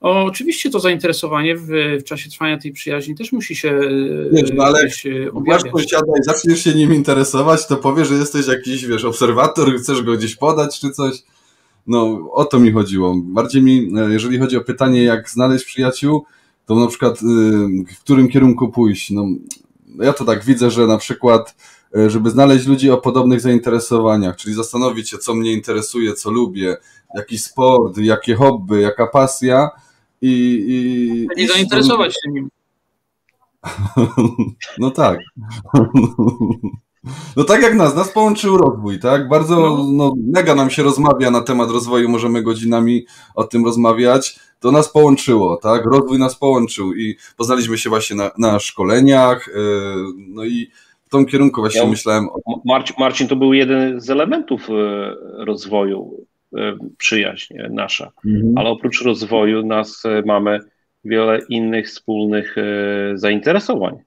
o, 0.01 0.25
oczywiście 0.25 0.71
to 0.71 0.81
zainteresowanie 0.81 1.57
w, 1.57 1.67
w, 2.01 2.05
czasie 2.05 2.31
trwania 2.31 2.59
tej 2.59 2.73
przyjaźni 2.73 3.15
też 3.15 3.33
musi 3.33 3.57
się 3.57 3.81
wiesz, 4.33 4.51
no 4.55 4.65
ale 4.65 4.89
masz 5.47 5.63
posiada 5.73 6.13
i 6.21 6.25
zaczniesz 6.25 6.65
się 6.65 6.75
nim 6.75 6.95
interesować, 6.95 7.67
to 7.67 7.77
powiesz, 7.77 8.09
że 8.09 8.15
jesteś 8.15 8.47
jakiś, 8.47 8.87
wiesz, 8.87 9.05
obserwator, 9.05 9.77
chcesz 9.79 10.03
go 10.03 10.17
gdzieś 10.17 10.37
podać 10.37 10.81
czy 10.81 10.91
coś. 10.91 11.23
No, 11.87 12.31
o 12.33 12.45
to 12.45 12.61
mi 12.61 12.73
chodziło. 12.73 13.15
Bardziej 13.25 13.63
mi, 13.63 13.93
e, 13.99 14.13
jeżeli 14.13 14.39
chodzi 14.39 14.57
o 14.57 14.61
pytanie, 14.61 15.05
jak 15.05 15.31
znaleźć 15.31 15.65
przyjaciół, 15.65 16.25
to 16.67 16.75
na 16.75 16.87
przykład 16.87 17.23
y, 17.23 17.27
w 17.95 18.01
którym 18.01 18.29
kierunku 18.29 18.69
pójść. 18.69 19.11
No, 19.11 19.25
ja 19.99 20.13
to 20.13 20.25
tak 20.25 20.45
widzę, 20.45 20.71
że 20.71 20.87
na 20.87 20.99
przykład, 20.99 21.57
y, 21.97 22.11
żeby 22.11 22.31
znaleźć 22.31 22.67
ludzi 22.67 22.91
o 22.91 22.97
podobnych 22.97 23.41
zainteresowaniach, 23.41 24.37
czyli 24.37 24.55
zastanowić 24.55 25.11
się, 25.11 25.19
co 25.19 25.35
mnie 25.35 25.53
interesuje, 25.53 26.15
co 26.15 26.31
lubię, 26.31 26.77
jaki 27.15 27.39
sport, 27.39 27.99
jakie 27.99 28.35
hobby, 28.35 28.81
jaka 28.81 29.07
pasja 29.07 29.71
i. 30.23 30.65
i 31.37 31.41
nie 31.41 31.49
zainteresować 31.49 32.15
się 32.15 32.31
nim. 32.31 32.49
no 34.79 34.91
tak. 34.91 35.19
No 37.37 37.45
tak 37.45 37.63
jak 37.63 37.75
nas, 37.75 37.95
nas 37.95 38.09
połączył 38.09 38.57
rozwój, 38.57 39.01
tak? 39.01 39.29
Bardzo, 39.29 39.57
no. 39.57 39.85
no, 39.93 40.15
mega 40.33 40.55
nam 40.55 40.71
się 40.71 40.83
rozmawia 40.83 41.31
na 41.31 41.41
temat 41.41 41.71
rozwoju, 41.71 42.09
możemy 42.09 42.43
godzinami 42.43 43.07
o 43.35 43.45
tym 43.45 43.65
rozmawiać. 43.65 44.41
To 44.61 44.73
nas 44.73 44.93
połączyło, 44.93 45.57
tak? 45.57 45.85
Rozwój 45.85 46.19
nas 46.19 46.39
połączył 46.39 46.95
i 46.95 47.17
poznaliśmy 47.37 47.79
się 47.79 47.91
właśnie 47.91 48.17
na, 48.17 48.31
na 48.39 48.59
szkoleniach, 48.59 49.47
yy, 49.47 49.55
no 50.29 50.45
i 50.45 50.71
w 51.07 51.09
tym 51.11 51.27
kierunku 51.27 51.61
właśnie 51.61 51.81
ja, 51.81 51.87
myślałem. 51.87 52.29
O... 52.29 52.61
Marcin, 52.65 52.97
Marcin 52.99 53.29
to 53.29 53.37
był 53.37 53.53
jeden 53.53 54.01
z 54.01 54.11
elementów 54.11 54.69
yy, 54.69 55.45
rozwoju, 55.45 56.27
yy, 56.53 56.79
przyjaźń 56.99 57.55
nasza, 57.71 58.13
mhm. 58.27 58.59
ale 58.59 58.71
oprócz 58.71 59.03
rozwoju 59.03 59.67
nas 59.67 60.03
mamy 60.27 60.61
wiele 61.05 61.41
innych 61.49 61.87
wspólnych 61.87 62.57
zainteresowań, 63.15 63.99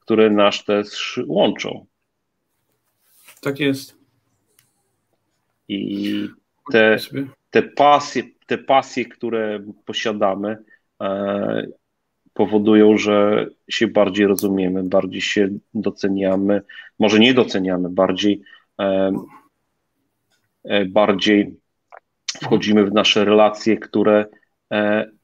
które 0.00 0.30
nas 0.30 0.64
też 0.64 1.20
łączą. 1.26 1.86
Tak 3.40 3.60
jest. 3.60 4.00
I 5.68 6.28
te, 6.72 6.96
te, 7.50 7.62
pasje, 7.62 8.22
te 8.50 8.58
pasje, 8.58 9.04
które 9.04 9.60
posiadamy, 9.84 10.58
e, 11.02 11.66
powodują, 12.34 12.98
że 12.98 13.46
się 13.68 13.88
bardziej 13.88 14.26
rozumiemy, 14.26 14.82
bardziej 14.82 15.20
się 15.20 15.48
doceniamy, 15.74 16.62
może 16.98 17.18
nie 17.18 17.34
doceniamy, 17.34 17.88
bardziej, 17.88 18.42
e, 18.80 19.12
e, 20.64 20.84
bardziej 20.84 21.56
wchodzimy 22.42 22.84
w 22.84 22.92
nasze 22.92 23.24
relacje, 23.24 23.76
które 23.76 24.26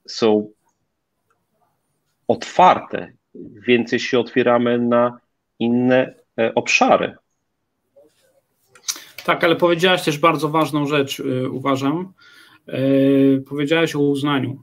są 0.08 0.48
otwarte, 2.28 3.12
więcej 3.66 3.98
się 3.98 4.18
otwieramy 4.18 4.78
na 4.78 5.20
inne 5.58 6.14
obszary. 6.54 7.16
Tak, 9.24 9.44
ale 9.44 9.56
powiedziałaś 9.56 10.04
też 10.04 10.18
bardzo 10.18 10.48
ważną 10.48 10.86
rzecz, 10.86 11.20
y, 11.20 11.50
uważam. 11.50 12.12
Y, 12.68 13.44
powiedziałaś 13.48 13.96
o 13.96 14.00
uznaniu. 14.00 14.62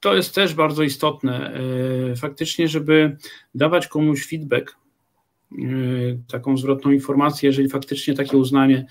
To 0.00 0.14
jest 0.14 0.34
też 0.34 0.54
bardzo 0.54 0.82
istotne. 0.82 1.60
Y, 2.12 2.16
faktycznie, 2.16 2.68
żeby 2.68 3.16
dawać 3.54 3.88
komuś 3.88 4.26
feedback, 4.26 4.76
taką 6.28 6.56
zwrotną 6.56 6.90
informację, 6.90 7.46
jeżeli 7.46 7.68
faktycznie 7.68 8.14
takie 8.14 8.36
uznanie 8.36 8.86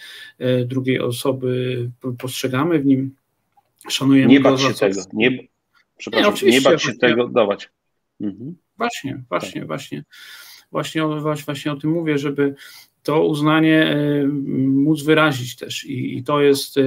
drugiej 0.65 0.99
osoby 0.99 1.89
postrzegamy 2.19 2.79
w 2.79 2.85
nim, 2.85 3.15
szanujemy 3.89 4.31
nie 4.31 4.39
bać 4.39 4.61
się 4.61 4.73
tego, 4.73 5.01
nie, 5.13 5.47
przepraszam, 5.97 6.33
nie, 6.43 6.51
nie 6.51 6.61
bać 6.61 6.83
się 6.83 6.93
tego 6.93 7.27
dawać. 7.27 7.69
Mhm. 8.21 8.55
Właśnie, 8.77 9.23
właśnie, 9.29 9.61
tak. 9.61 9.67
właśnie. 9.67 10.03
Właśnie, 10.73 11.01
właśnie 11.43 11.71
o 11.71 11.75
tym 11.75 11.91
mówię, 11.91 12.17
żeby 12.17 12.55
to 13.03 13.27
uznanie 13.27 13.85
e, 13.85 14.27
móc 14.67 15.03
wyrazić 15.03 15.55
też. 15.55 15.85
I, 15.85 16.17
i 16.17 16.23
to 16.23 16.41
jest 16.41 16.77
e, 16.77 16.81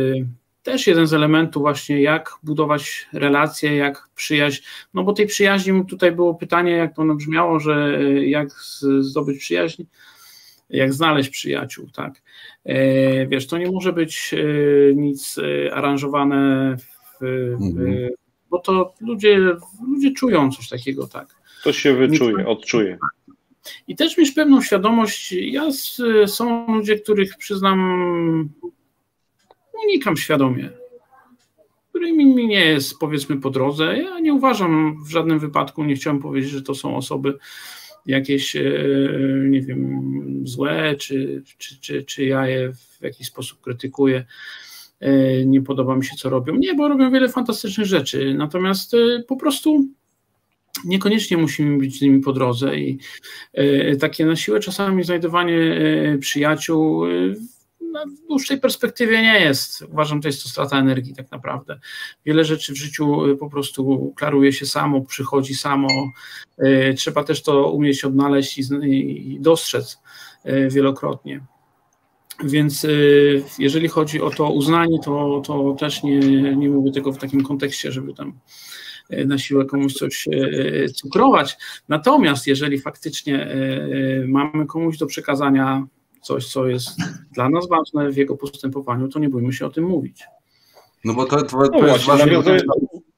też 0.67 0.87
jeden 0.87 1.07
z 1.07 1.15
elementów 1.15 1.63
właśnie, 1.63 2.03
jak 2.03 2.33
budować 2.43 3.09
relacje, 3.13 3.77
jak 3.77 4.09
przyjaźń, 4.15 4.63
no 4.95 5.05
bo 5.05 5.13
tej 5.13 5.27
przyjaźni 5.27 5.87
tutaj 5.87 6.13
było 6.13 6.35
pytanie, 6.35 6.73
jak 6.73 6.95
to 6.95 7.03
ono 7.03 7.15
brzmiało, 7.15 7.61
że 7.61 7.99
e, 8.01 8.27
jak 8.27 8.49
zdobyć 9.01 9.39
przyjaźń, 9.39 9.83
jak 10.71 10.93
znaleźć 10.93 11.31
przyjaciół, 11.31 11.91
tak. 11.95 12.23
Wiesz, 13.29 13.47
to 13.47 13.59
nie 13.59 13.71
może 13.71 13.93
być 13.93 14.35
nic 14.95 15.37
aranżowane 15.73 16.77
w, 16.77 17.19
w, 17.21 17.25
mhm. 17.63 18.09
bo 18.51 18.59
to 18.59 18.95
ludzie, 19.01 19.39
ludzie 19.89 20.13
czują 20.13 20.53
coś 20.53 20.69
takiego, 20.69 21.07
tak. 21.07 21.37
To 21.65 21.73
się 21.73 21.95
wyczuje, 21.95 22.47
odczuje. 22.47 22.99
I 23.89 23.97
też 23.97 24.19
mieć 24.19 24.31
pewną 24.31 24.63
świadomość, 24.63 25.33
ja 25.33 25.73
z, 25.73 26.03
są 26.27 26.75
ludzie, 26.75 26.99
których 26.99 27.37
przyznam, 27.37 27.79
unikam 29.85 30.17
świadomie, 30.17 30.71
którymi 31.89 32.27
mi 32.27 32.47
nie 32.47 32.65
jest 32.65 32.99
powiedzmy 32.99 33.37
po 33.37 33.51
drodze. 33.51 33.99
Ja 33.99 34.21
nie 34.21 34.35
uważam 34.35 35.05
w 35.05 35.11
żadnym 35.11 35.39
wypadku, 35.39 35.85
nie 35.85 35.95
chciałem 35.95 36.19
powiedzieć, 36.19 36.51
że 36.51 36.63
to 36.63 36.75
są 36.75 36.97
osoby 36.97 37.39
jakieś, 38.07 38.57
e, 38.57 38.63
nie 39.49 39.63
wiem, 39.63 40.03
złe, 40.45 40.95
czy, 40.99 41.43
czy, 41.59 41.81
czy, 41.81 42.05
czy 42.05 42.25
ja 42.25 42.47
je 42.47 42.73
w 42.73 42.99
jakiś 43.03 43.27
sposób 43.27 43.61
krytykuję. 43.61 44.25
E, 45.01 45.47
nie 45.47 45.63
podoba 45.63 45.97
mi 45.97 46.05
się, 46.05 46.17
co 46.17 46.31
robią. 46.31 46.55
Nie, 46.57 46.75
bo 46.75 46.89
robią 46.89 47.11
wiele 47.11 47.29
fantastycznych 47.29 47.87
rzeczy. 47.87 48.35
Natomiast 48.35 48.95
e, 48.95 49.23
po 49.29 49.37
prostu 49.37 49.85
niekoniecznie 50.85 51.37
musimy 51.37 51.79
być 51.79 51.99
z 51.99 52.03
nimi 52.03 52.21
po 52.21 52.33
drodze 52.33 52.77
i 52.79 52.99
takie 54.01 54.27
na 54.27 54.37
siłę 54.37 54.61
czasami 54.61 55.05
znajdowanie 55.05 55.57
przyjaciół 56.21 57.05
w 58.05 58.29
dłuższej 58.29 58.61
perspektywie 58.61 59.23
nie 59.23 59.41
jest. 59.41 59.83
Uważam, 59.83 60.23
że 60.23 60.29
jest 60.29 60.43
to 60.43 60.49
strata 60.49 60.79
energii 60.79 61.15
tak 61.15 61.31
naprawdę. 61.31 61.81
Wiele 62.27 62.45
rzeczy 62.45 62.73
w 62.73 62.77
życiu 62.77 63.27
y, 63.27 63.37
po 63.37 63.51
prostu 63.51 64.13
klaruje 64.17 64.53
się 64.53 64.67
samo, 64.67 65.01
przychodzi 65.01 65.55
samo. 65.55 65.89
Y, 66.63 66.95
trzeba 66.97 67.25
też 67.25 67.43
to 67.43 67.71
umieć 67.71 68.05
odnaleźć 68.05 68.59
i 68.83 69.39
dostrzec 69.41 69.99
y, 70.47 70.69
wielokrotnie. 70.71 71.41
Więc 72.45 72.87
jeżeli 73.59 73.89
chodzi 73.89 74.21
o 74.21 74.31
to 74.31 74.53
uznanie, 74.53 74.99
to, 75.05 75.43
to 75.47 75.77
też 75.79 76.03
nie, 76.03 76.19
nie 76.57 76.69
mówię 76.69 76.93
tego 76.93 77.13
w 77.13 77.19
takim 77.19 77.43
kontekście, 77.43 77.93
żeby 77.93 78.15
tam 78.15 78.33
na 79.11 79.39
siłę 79.39 79.65
komuś 79.65 79.95
coś 79.95 80.29
cukrować. 80.95 81.57
Natomiast 81.89 82.47
jeżeli 82.47 82.79
faktycznie 82.79 83.57
mamy 84.29 84.67
komuś 84.67 84.99
do 84.99 85.07
przekazania 85.07 85.87
coś, 86.27 86.49
co 86.49 86.67
jest 86.67 86.91
dla 87.33 87.49
nas 87.49 87.69
ważne 87.69 88.11
w 88.11 88.17
jego 88.17 88.37
postępowaniu, 88.37 89.09
to 89.09 89.19
nie 89.19 89.29
bójmy 89.29 89.53
się 89.53 89.67
o 89.67 89.71
tym 89.71 89.85
mówić. 89.85 90.25
No 91.05 91.15
bo 91.15 91.25
to, 91.25 91.43
to, 91.43 91.69
to 91.69 91.81
no 91.81 91.87
jest 91.87 92.05
ważne, 92.05 92.43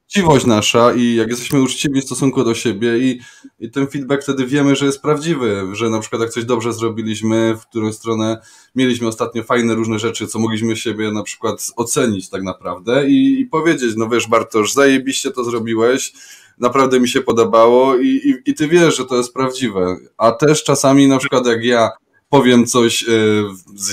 uczciwość 0.09 0.45
nasza 0.45 0.93
i 0.93 1.15
jak 1.15 1.29
jesteśmy 1.29 1.61
uczciwi 1.61 2.01
w 2.01 2.03
stosunku 2.03 2.43
do 2.43 2.55
siebie 2.55 2.97
i, 2.97 3.19
i 3.59 3.71
ten 3.71 3.87
feedback 3.87 4.23
wtedy 4.23 4.45
wiemy, 4.45 4.75
że 4.75 4.85
jest 4.85 5.01
prawdziwy, 5.01 5.67
że 5.73 5.89
na 5.89 5.99
przykład 5.99 6.21
jak 6.21 6.31
coś 6.31 6.45
dobrze 6.45 6.73
zrobiliśmy, 6.73 7.55
w 7.55 7.67
którą 7.67 7.93
stronę 7.93 8.41
mieliśmy 8.75 9.07
ostatnio 9.07 9.43
fajne 9.43 9.75
różne 9.75 9.99
rzeczy, 9.99 10.27
co 10.27 10.39
mogliśmy 10.39 10.75
siebie 10.75 11.11
na 11.11 11.23
przykład 11.23 11.71
ocenić 11.75 12.29
tak 12.29 12.43
naprawdę 12.43 13.09
i, 13.09 13.39
i 13.41 13.45
powiedzieć, 13.45 13.93
no 13.97 14.09
wiesz 14.09 14.27
Bartosz, 14.27 14.73
zajebiście 14.73 15.31
to 15.31 15.43
zrobiłeś, 15.43 16.13
naprawdę 16.57 16.99
mi 16.99 17.07
się 17.07 17.21
podobało 17.21 17.97
i, 17.97 18.07
i, 18.07 18.51
i 18.51 18.53
ty 18.53 18.67
wiesz, 18.67 18.97
że 18.97 19.05
to 19.05 19.15
jest 19.15 19.33
prawdziwe. 19.33 19.97
A 20.17 20.31
też 20.31 20.63
czasami 20.63 21.07
na 21.07 21.17
przykład 21.17 21.47
jak 21.47 21.63
ja 21.63 21.89
powiem 22.29 22.65
coś 22.65 23.03
e, 23.03 23.07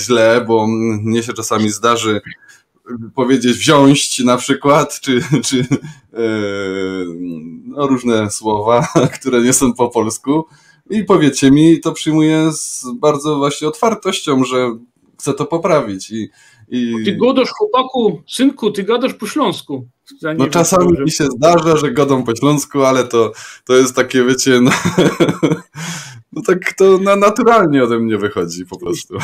źle, 0.01 0.45
bo 0.47 0.67
mnie 1.01 1.23
się 1.23 1.33
czasami 1.33 1.69
zdarzy 1.69 2.21
powiedzieć 3.15 3.57
wziąć 3.57 4.19
na 4.19 4.37
przykład, 4.37 4.99
czy, 5.01 5.21
czy 5.45 5.59
e, 6.13 6.17
no, 7.65 7.87
różne 7.87 8.31
słowa, 8.31 8.87
które 9.19 9.41
nie 9.41 9.53
są 9.53 9.73
po 9.73 9.89
polsku. 9.89 10.45
I 10.89 11.03
powiecie 11.03 11.51
mi, 11.51 11.79
to 11.79 11.91
przyjmuję 11.91 12.51
z 12.51 12.85
bardzo 12.99 13.37
właśnie 13.37 13.67
otwartością, 13.67 14.43
że 14.43 14.77
chcę 15.19 15.33
to 15.33 15.45
poprawić. 15.45 16.11
I, 16.11 16.29
i... 16.69 17.05
Ty 17.05 17.15
godasz 17.15 17.49
chłopaku, 17.49 18.21
synku, 18.27 18.71
ty 18.71 18.83
gadasz 18.83 19.13
po 19.13 19.27
śląsku. 19.27 19.87
No 20.37 20.47
czasami 20.47 20.99
mi 20.99 21.11
się 21.11 21.25
zdarza, 21.25 21.77
że 21.77 21.91
godą 21.91 22.23
po 22.23 22.35
śląsku, 22.35 22.83
ale 22.83 23.03
to, 23.03 23.31
to 23.65 23.73
jest 23.73 23.95
takie, 23.95 24.23
wiecie, 24.23 24.61
no, 24.61 24.71
no 26.37 26.41
tak 26.45 26.73
to 26.73 26.97
na, 26.97 27.15
naturalnie 27.15 27.83
ode 27.83 27.99
mnie 27.99 28.17
wychodzi 28.17 28.65
po 28.65 28.79
prostu. 28.79 29.17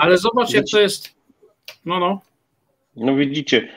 Ale 0.00 0.18
zobacz, 0.18 0.54
jak 0.54 0.64
to 0.72 0.80
jest. 0.80 1.14
No, 1.84 2.00
no. 2.00 2.20
No 2.96 3.16
widzicie, 3.16 3.68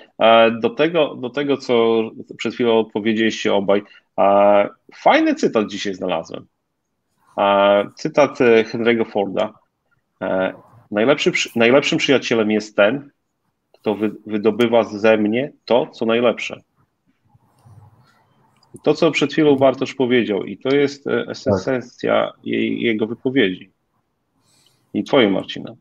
do 0.61 0.69
tego, 0.69 1.15
do 1.15 1.29
tego 1.29 1.57
co 1.57 2.01
przed 2.37 2.53
chwilą 2.53 2.85
powiedzieliście 2.85 3.53
obaj, 3.53 3.83
fajny 4.95 5.35
cytat 5.35 5.67
dzisiaj 5.67 5.93
znalazłem. 5.93 6.45
Cytat 7.95 8.41
e, 8.41 8.63
Henry'ego 8.63 9.11
Forda. 9.11 9.53
E, 10.21 10.53
Najlepszy, 10.93 11.31
najlepszym 11.55 11.97
przyjacielem 11.97 12.51
jest 12.51 12.75
ten, 12.75 13.09
kto 13.71 13.95
wy, 13.95 14.11
wydobywa 14.25 14.83
ze 14.83 15.17
mnie 15.17 15.51
to, 15.65 15.87
co 15.87 16.05
najlepsze. 16.05 16.61
To, 18.83 18.93
co 18.93 19.11
przed 19.11 19.31
chwilą 19.33 19.55
Bartosz 19.55 19.93
powiedział, 19.93 20.43
i 20.43 20.57
to 20.57 20.75
jest 20.75 21.07
e, 21.07 21.25
esencja 21.27 22.31
tak. 22.35 22.45
jej, 22.45 22.81
jego 22.81 23.07
wypowiedzi. 23.07 23.71
I 24.93 25.03
twoje, 25.03 25.29
Marcina. 25.29 25.75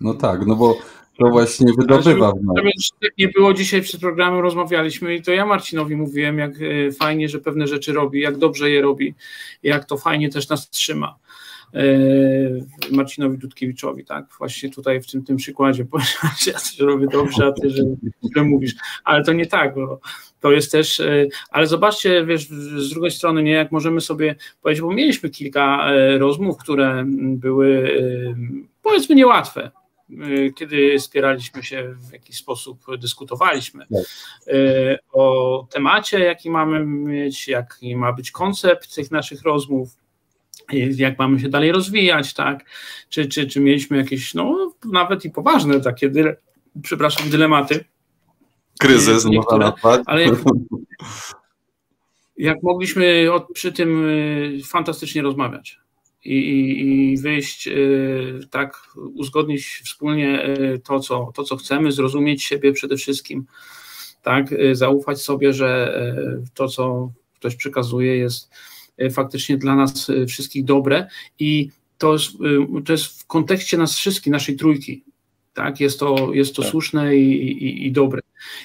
No 0.00 0.14
tak, 0.14 0.46
no 0.46 0.56
bo 0.56 0.78
to 1.18 1.28
właśnie 1.28 1.72
wydobywa. 1.78 2.32
Żeby 2.56 2.70
tak 3.00 3.10
nie 3.18 3.28
było 3.28 3.54
dzisiaj 3.54 3.82
przed 3.82 4.00
programem, 4.00 4.40
rozmawialiśmy 4.40 5.14
i 5.14 5.22
to 5.22 5.32
ja 5.32 5.46
Marcinowi 5.46 5.96
mówiłem, 5.96 6.38
jak 6.38 6.52
e, 6.60 6.92
fajnie, 6.92 7.28
że 7.28 7.38
pewne 7.38 7.66
rzeczy 7.66 7.92
robi, 7.92 8.20
jak 8.20 8.38
dobrze 8.38 8.70
je 8.70 8.82
robi, 8.82 9.14
jak 9.62 9.84
to 9.84 9.96
fajnie 9.96 10.28
też 10.28 10.48
nas 10.48 10.70
trzyma. 10.70 11.18
E, 11.74 11.84
Marcinowi 12.90 13.38
Dudkiewiczowi, 13.38 14.04
tak, 14.04 14.26
właśnie 14.38 14.70
tutaj 14.70 15.02
w 15.02 15.06
tym, 15.06 15.24
tym 15.24 15.36
przykładzie, 15.36 15.84
powiedziałeś, 15.90 16.46
ja 16.46 16.52
coś 16.52 16.78
robię 16.78 17.06
dobrze, 17.12 17.46
a 17.46 17.52
ty, 17.52 17.70
że, 17.70 17.82
że 18.36 18.44
mówisz, 18.44 18.74
ale 19.04 19.24
to 19.24 19.32
nie 19.32 19.46
tak, 19.46 19.74
bo 19.74 20.00
to 20.40 20.52
jest 20.52 20.72
też, 20.72 21.00
e, 21.00 21.26
ale 21.50 21.66
zobaczcie, 21.66 22.26
wiesz, 22.26 22.48
z 22.76 22.90
drugiej 22.90 23.10
strony, 23.10 23.42
nie, 23.42 23.52
jak 23.52 23.72
możemy 23.72 24.00
sobie 24.00 24.34
powiedzieć, 24.62 24.82
bo 24.82 24.92
mieliśmy 24.92 25.30
kilka 25.30 25.90
e, 25.92 26.18
rozmów, 26.18 26.56
które 26.58 27.04
były, 27.18 27.98
powiedzmy, 28.82 29.14
niełatwe, 29.14 29.70
kiedy 30.56 31.00
spieraliśmy 31.00 31.62
się 31.62 31.94
w 32.08 32.12
jakiś 32.12 32.36
sposób, 32.36 32.84
dyskutowaliśmy 32.98 33.86
tak. 33.86 34.04
o 35.12 35.66
temacie, 35.70 36.18
jaki 36.18 36.50
mamy 36.50 36.86
mieć, 36.86 37.48
jaki 37.48 37.96
ma 37.96 38.12
być 38.12 38.30
koncept 38.30 38.94
tych 38.94 39.10
naszych 39.10 39.42
rozmów, 39.42 40.01
jak 40.96 41.18
mamy 41.18 41.40
się 41.40 41.48
dalej 41.48 41.72
rozwijać, 41.72 42.34
tak? 42.34 42.64
Czy, 43.08 43.26
czy, 43.26 43.46
czy 43.46 43.60
mieliśmy 43.60 43.96
jakieś, 43.96 44.34
no 44.34 44.72
nawet 44.92 45.24
i 45.24 45.30
poważne 45.30 45.80
takie, 45.80 46.08
dyle, 46.08 46.36
przepraszam, 46.82 47.30
dylematy. 47.30 47.84
Kryzys, 48.78 49.24
niektóre, 49.24 49.72
ale 50.06 50.22
jak, 50.22 50.34
jak 52.36 52.62
mogliśmy 52.62 53.32
od, 53.32 53.52
przy 53.52 53.72
tym 53.72 54.08
y, 54.08 54.60
fantastycznie 54.66 55.22
rozmawiać 55.22 55.78
i, 56.24 56.34
i, 56.34 57.12
i 57.12 57.18
wyjść, 57.18 57.68
y, 57.68 58.40
tak, 58.50 58.82
uzgodnić 59.14 59.82
wspólnie 59.84 60.46
y, 60.46 60.80
to 60.84 61.00
co, 61.00 61.32
to, 61.34 61.44
co 61.44 61.56
chcemy, 61.56 61.92
zrozumieć 61.92 62.42
siebie 62.42 62.72
przede 62.72 62.96
wszystkim, 62.96 63.46
tak, 64.22 64.54
zaufać 64.72 65.22
sobie, 65.22 65.52
że 65.52 66.00
to, 66.54 66.68
co 66.68 67.12
ktoś 67.34 67.56
przekazuje, 67.56 68.16
jest 68.16 68.50
faktycznie 69.10 69.58
dla 69.58 69.76
nas 69.76 70.10
e, 70.10 70.26
wszystkich 70.26 70.64
dobre 70.64 71.08
i 71.38 71.70
to 71.98 72.12
jest, 72.12 72.30
e, 72.30 72.82
to 72.82 72.92
jest 72.92 73.04
w 73.04 73.26
kontekście 73.26 73.76
nas 73.78 73.96
wszystkich, 73.96 74.32
naszej 74.32 74.56
trójki. 74.56 75.04
Tak, 75.54 75.80
jest 75.80 76.00
to, 76.00 76.34
jest 76.34 76.56
to 76.56 76.62
tak. 76.62 76.70
słuszne 76.70 77.16
i, 77.16 77.42
i, 77.64 77.86
i, 77.86 77.92
dobre. 77.92 78.20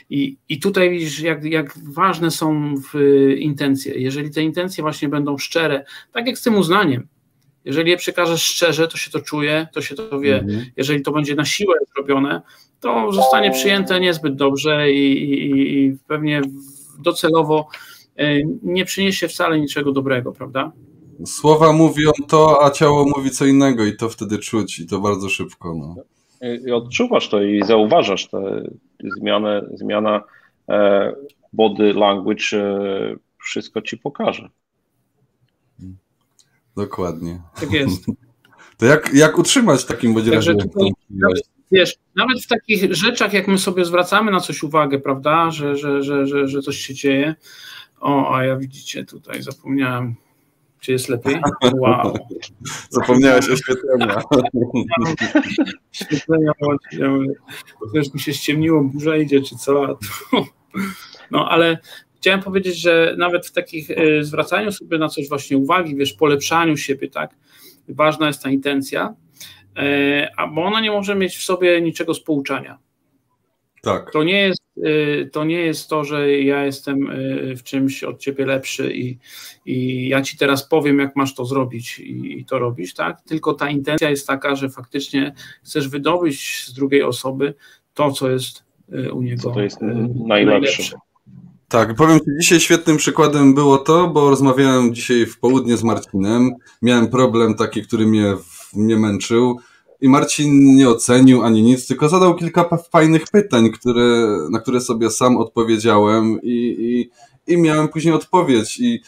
I, 0.09 0.37
I 0.49 0.59
tutaj 0.59 0.89
widzisz, 0.89 1.19
jak, 1.19 1.43
jak 1.43 1.73
ważne 1.93 2.31
są 2.31 2.75
intencje. 3.37 3.93
Jeżeli 3.93 4.31
te 4.31 4.43
intencje 4.43 4.81
właśnie 4.81 5.09
będą 5.09 5.37
szczere, 5.37 5.85
tak 6.11 6.27
jak 6.27 6.37
z 6.37 6.41
tym 6.41 6.55
uznaniem, 6.55 7.07
jeżeli 7.65 7.91
je 7.91 7.97
przekażesz 7.97 8.43
szczerze, 8.43 8.87
to 8.87 8.97
się 8.97 9.11
to 9.11 9.19
czuje, 9.19 9.67
to 9.73 9.81
się 9.81 9.95
to 9.95 10.19
wie. 10.19 10.39
Mhm. 10.39 10.65
Jeżeli 10.77 11.01
to 11.01 11.11
będzie 11.11 11.35
na 11.35 11.45
siłę 11.45 11.75
zrobione, 11.95 12.41
to 12.79 13.11
zostanie 13.11 13.51
przyjęte 13.51 13.99
niezbyt 13.99 14.35
dobrze 14.35 14.91
i, 14.91 15.23
i, 15.31 15.85
i 15.85 15.97
pewnie 16.07 16.41
docelowo 16.99 17.69
E, 17.69 17.96
nie 18.63 18.85
przyniesie 18.85 19.27
wcale 19.27 19.59
niczego 19.59 19.91
dobrego, 19.91 20.31
prawda? 20.31 20.71
Słowa 21.25 21.73
mówią 21.73 22.11
to, 22.27 22.65
a 22.65 22.71
ciało 22.71 23.05
mówi 23.17 23.31
co 23.31 23.45
innego 23.45 23.85
i 23.85 23.95
to 23.95 24.09
wtedy 24.09 24.39
czuć 24.39 24.79
i 24.79 24.87
to 24.87 24.99
bardzo 24.99 25.29
szybko. 25.29 25.75
No. 25.75 25.95
I 26.67 26.71
odczuwasz 26.71 27.29
to 27.29 27.43
i 27.43 27.63
zauważasz 27.63 28.29
tę 28.29 28.63
zmianę, 29.17 29.69
zmiana 29.73 30.23
e, 30.69 31.13
body 31.53 31.93
language, 31.93 32.43
e, 32.53 33.15
wszystko 33.43 33.81
ci 33.81 33.97
pokaże. 33.97 34.49
Dokładnie. 36.75 37.41
Tak 37.59 37.71
jest. 37.71 38.05
To 38.77 38.85
jak, 38.85 39.13
jak 39.13 39.37
utrzymać 39.37 39.85
takim 39.85 40.13
body 40.13 40.31
Wiesz, 41.71 41.95
nawet 42.15 42.43
w 42.43 42.47
takich 42.47 42.93
rzeczach, 42.95 43.33
jak 43.33 43.47
my 43.47 43.57
sobie 43.57 43.85
zwracamy 43.85 44.31
na 44.31 44.39
coś 44.39 44.63
uwagę, 44.63 44.99
prawda, 44.99 45.51
że, 45.51 45.75
że, 45.75 46.03
że, 46.03 46.27
że, 46.27 46.47
że 46.47 46.61
coś 46.61 46.77
się 46.77 46.93
dzieje, 46.93 47.35
o, 47.99 48.35
a 48.35 48.45
ja 48.45 48.57
widzicie 48.57 49.05
tutaj, 49.05 49.41
zapomniałem. 49.41 50.15
Czy 50.79 50.91
jest 50.91 51.09
lepiej? 51.09 51.35
Wow. 51.81 52.17
Zapomniałeś 52.89 53.49
oświetlenia. 53.49 54.21
Świetlenia, 55.91 56.51
wiesz, 57.93 58.13
mi 58.13 58.19
się 58.19 58.33
ściemniło, 58.33 58.83
burza 58.83 59.17
idzie, 59.17 59.41
czy 59.41 59.55
co? 59.55 59.99
No 61.31 61.49
ale 61.49 61.77
chciałem 62.15 62.41
powiedzieć, 62.41 62.81
że 62.81 63.15
nawet 63.17 63.47
w 63.47 63.51
takich 63.51 63.89
y, 63.89 64.23
zwracaniu 64.23 64.71
sobie 64.71 64.97
na 64.97 65.09
coś 65.09 65.29
właśnie 65.29 65.57
uwagi, 65.57 65.95
wiesz, 65.95 66.13
polepszaniu 66.13 66.77
siebie, 66.77 67.09
tak, 67.09 67.35
ważna 67.89 68.27
jest 68.27 68.43
ta 68.43 68.49
intencja, 68.49 69.15
a 70.37 70.47
bo 70.47 70.63
ona 70.63 70.81
nie 70.81 70.91
może 70.91 71.15
mieć 71.15 71.37
w 71.37 71.43
sobie 71.43 71.81
niczego 71.81 72.13
z 72.13 72.23
pouczania. 72.23 72.79
Tak. 73.81 74.11
To 74.11 74.23
nie, 74.23 74.41
jest, 74.41 74.61
y, 74.61 74.66
to 75.31 75.43
nie 75.43 75.59
jest 75.59 75.89
to, 75.89 76.03
że 76.03 76.31
ja 76.31 76.65
jestem 76.65 77.11
y, 77.11 77.55
w 77.55 77.63
czymś 77.63 78.03
od 78.03 78.19
ciebie 78.19 78.45
lepszy 78.45 78.93
i, 78.93 79.17
i 79.65 80.07
ja 80.07 80.21
ci 80.21 80.37
teraz 80.37 80.67
powiem, 80.67 80.99
jak 80.99 81.15
masz 81.15 81.35
to 81.35 81.45
zrobić 81.45 81.99
i, 81.99 82.39
i 82.39 82.45
to 82.45 82.59
robić, 82.59 82.93
tak? 82.93 83.21
Tylko 83.21 83.53
ta 83.53 83.69
intencja 83.69 84.09
jest 84.09 84.27
taka, 84.27 84.55
że 84.55 84.69
faktycznie 84.69 85.33
chcesz 85.63 85.89
wydobyć 85.89 86.65
z 86.67 86.73
drugiej 86.73 87.03
osoby 87.03 87.53
to, 87.93 88.11
co 88.11 88.29
jest 88.29 88.63
u 89.13 89.21
niego. 89.21 89.41
Co 89.41 89.51
to 89.51 89.61
jest 89.61 89.81
najlepsze. 89.81 90.25
najlepsze. 90.27 90.97
Tak, 91.67 91.95
powiem 91.95 92.19
Ci, 92.19 92.25
dzisiaj 92.39 92.59
świetnym 92.59 92.97
przykładem 92.97 93.53
było 93.53 93.77
to, 93.77 94.07
bo 94.07 94.29
rozmawiałem 94.29 94.95
dzisiaj 94.95 95.25
w 95.25 95.39
południe 95.39 95.77
z 95.77 95.83
Marcinem. 95.83 96.51
Miałem 96.81 97.07
problem 97.07 97.55
taki, 97.55 97.81
który 97.81 98.07
mnie, 98.07 98.35
mnie 98.73 98.97
męczył. 98.97 99.59
I 100.01 100.09
Marcin 100.09 100.75
nie 100.75 100.89
ocenił 100.89 101.43
ani 101.43 101.63
nic, 101.63 101.87
tylko 101.87 102.09
zadał 102.09 102.35
kilka 102.35 102.77
fajnych 102.91 103.23
pytań, 103.31 103.69
które, 103.71 104.37
na 104.51 104.59
które 104.59 104.81
sobie 104.81 105.09
sam 105.11 105.37
odpowiedziałem 105.37 106.39
i, 106.43 106.75
i, 106.79 107.53
i 107.53 107.57
miałem 107.57 107.87
później 107.87 108.13
odpowiedź. 108.13 108.79
I 108.79 109.01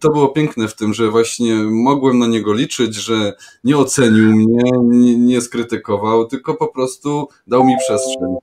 to 0.00 0.10
było 0.10 0.28
piękne 0.28 0.68
w 0.68 0.76
tym, 0.76 0.94
że 0.94 1.10
właśnie 1.10 1.54
mogłem 1.64 2.18
na 2.18 2.26
niego 2.26 2.54
liczyć, 2.54 2.94
że 2.94 3.32
nie 3.64 3.76
ocenił 3.76 4.36
mnie, 4.36 4.70
nie, 4.82 5.18
nie 5.18 5.40
skrytykował, 5.40 6.26
tylko 6.26 6.54
po 6.54 6.68
prostu 6.68 7.28
dał 7.46 7.64
mi 7.64 7.74
przestrzeń 7.76 8.36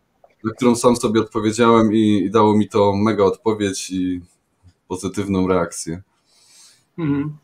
na 0.43 0.51
którą 0.51 0.75
sam 0.75 0.95
sobie 0.95 1.21
odpowiedziałem 1.21 1.93
i, 1.93 2.23
i 2.25 2.31
dało 2.31 2.57
mi 2.57 2.69
to 2.69 2.93
mega 2.95 3.23
odpowiedź 3.23 3.91
i 3.91 4.21
pozytywną 4.87 5.47
reakcję. 5.47 6.01
Mhm. 6.97 7.37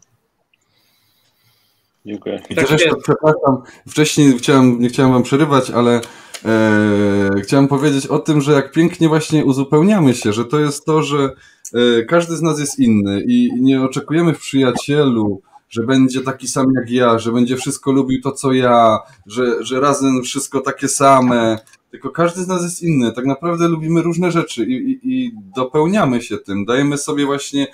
Dziękuję. 2.07 2.41
I 2.49 2.55
też 2.55 2.71
jeszcze, 2.71 2.95
przepraszam, 3.03 3.61
wcześniej 3.87 4.37
chciałem, 4.37 4.79
nie 4.79 4.89
chciałem 4.89 5.11
wam 5.11 5.23
przerywać, 5.23 5.69
ale 5.69 6.01
e, 6.45 7.41
chciałem 7.43 7.67
powiedzieć 7.67 8.07
o 8.07 8.19
tym, 8.19 8.41
że 8.41 8.51
jak 8.51 8.71
pięknie 8.71 9.07
właśnie 9.07 9.45
uzupełniamy 9.45 10.13
się, 10.13 10.33
że 10.33 10.45
to 10.45 10.59
jest 10.59 10.85
to, 10.85 11.03
że 11.03 11.29
e, 11.73 12.03
każdy 12.03 12.35
z 12.35 12.41
nas 12.41 12.59
jest 12.59 12.79
inny 12.79 13.23
i 13.27 13.49
nie 13.59 13.81
oczekujemy 13.81 14.33
w 14.33 14.39
przyjacielu, 14.39 15.41
że 15.69 15.83
będzie 15.83 16.21
taki 16.21 16.47
sam 16.47 16.65
jak 16.75 16.89
ja, 16.91 17.19
że 17.19 17.31
będzie 17.31 17.57
wszystko 17.57 17.91
lubił 17.91 18.21
to, 18.21 18.31
co 18.31 18.53
ja, 18.53 18.99
że, 19.25 19.63
że 19.63 19.79
razem 19.79 20.23
wszystko 20.23 20.61
takie 20.61 20.87
same, 20.87 21.59
tylko 21.91 22.09
każdy 22.09 22.41
z 22.41 22.47
nas 22.47 22.63
jest 22.63 22.83
inny. 22.83 23.11
Tak 23.13 23.25
naprawdę 23.25 23.67
lubimy 23.67 24.01
różne 24.01 24.31
rzeczy 24.31 24.65
i, 24.65 24.91
i, 24.91 24.99
i 25.03 25.31
dopełniamy 25.55 26.21
się 26.21 26.37
tym. 26.37 26.65
Dajemy 26.65 26.97
sobie 26.97 27.25
właśnie 27.25 27.67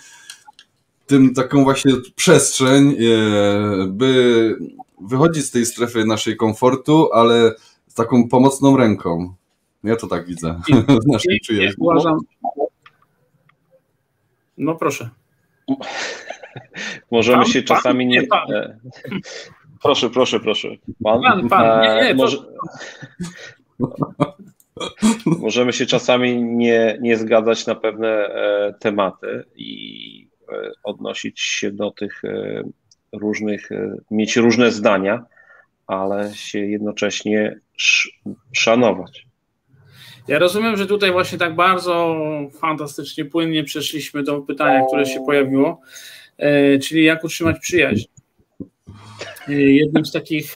tym 1.13 1.34
taką 1.34 1.63
właśnie 1.63 1.93
przestrzeń, 2.15 2.89
e, 2.89 3.88
by 3.88 4.56
wychodzić 5.02 5.45
z 5.45 5.52
tej 5.52 5.65
strefy 5.65 6.06
naszej 6.06 6.38
komfortu, 6.38 7.10
ale 7.13 7.52
z 7.88 7.93
taką 7.93 8.30
pomocną 8.30 8.78
ręką. 8.78 9.34
Ja 9.84 9.95
to 9.95 10.08
tak 10.08 10.26
widzę 10.26 10.62
w 11.04 11.08
naszej 11.08 11.39
przyjaźni. 11.39 11.76
Uważam. 11.80 12.19
No 14.58 14.76
proszę. 14.76 15.10
Możemy 17.12 17.43
pan, 17.43 17.52
się 17.52 17.63
czasami 17.63 18.08
nie. 18.08 18.19
nie 18.19 18.56
e, 18.56 18.80
proszę, 19.84 20.10
proszę, 20.10 20.39
proszę. 20.39 20.67
Pan, 21.04 21.21
pan, 21.21 21.49
pan. 21.49 21.82
Nie, 21.82 21.88
nie, 21.88 22.10
e, 22.10 22.13
może... 22.13 22.38
Możemy 25.26 25.73
się 25.73 25.86
czasami 25.86 26.43
nie, 26.43 26.97
nie 27.02 27.17
zgadzać 27.17 27.67
na 27.67 27.76
pewne 27.76 28.08
e, 28.08 28.73
tematy 28.80 29.43
i 29.56 30.33
odnosić 30.84 31.42
się 31.42 31.72
do 31.72 31.92
tych 31.92 32.24
e, 32.26 32.63
różnych, 33.13 33.70
mieć 34.12 34.36
różne 34.36 34.72
zdania, 34.72 35.26
ale 35.88 36.34
się 36.34 36.60
jednocześnie 36.60 37.60
szanować. 38.52 39.28
Ja 40.28 40.39
rozumiem, 40.39 40.78
że 40.78 40.88
tutaj 40.88 41.12
właśnie 41.12 41.38
tak 41.38 41.56
bardzo 41.56 42.16
fantastycznie, 42.60 43.26
płynnie 43.26 43.63
przeszliśmy 43.63 44.24
do 44.24 44.42
pytania, 44.42 44.86
które 44.88 45.06
się 45.06 45.24
pojawiło, 45.26 45.82
czyli 46.82 47.04
jak 47.04 47.24
utrzymać 47.24 47.60
przyjaźń. 47.60 48.06
Jednym 49.48 50.06
z 50.06 50.12
takich 50.12 50.56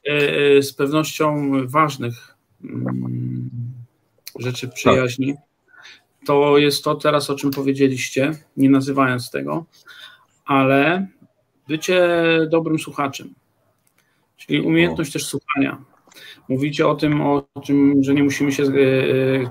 z 0.62 0.74
pewnością 0.74 1.52
ważnych 1.68 2.38
Mm, 2.64 3.50
rzeczy 4.40 4.68
przyjaźni, 4.68 5.36
to 6.28 6.58
jest 6.58 6.84
to 6.84 6.96
teraz, 6.96 7.30
o 7.30 7.36
czym 7.36 7.52
powiedzieliście, 7.52 8.32
nie 8.58 8.70
nazywając 8.70 9.32
tego, 9.32 9.66
ale 10.46 11.08
bycie 11.68 12.02
dobrym 12.50 12.80
słuchaczem, 12.80 13.34
czyli 14.38 14.62
umiejętność 14.62 15.14
też 15.14 15.26
słuchania. 15.26 15.86
Mówicie 16.50 16.88
o 16.88 16.96
tym, 16.96 17.22
o 17.22 17.48
czym, 17.64 18.04
że 18.04 18.14
nie 18.14 18.24
musimy 18.24 18.52
się 18.52 18.64
e, 18.64 18.70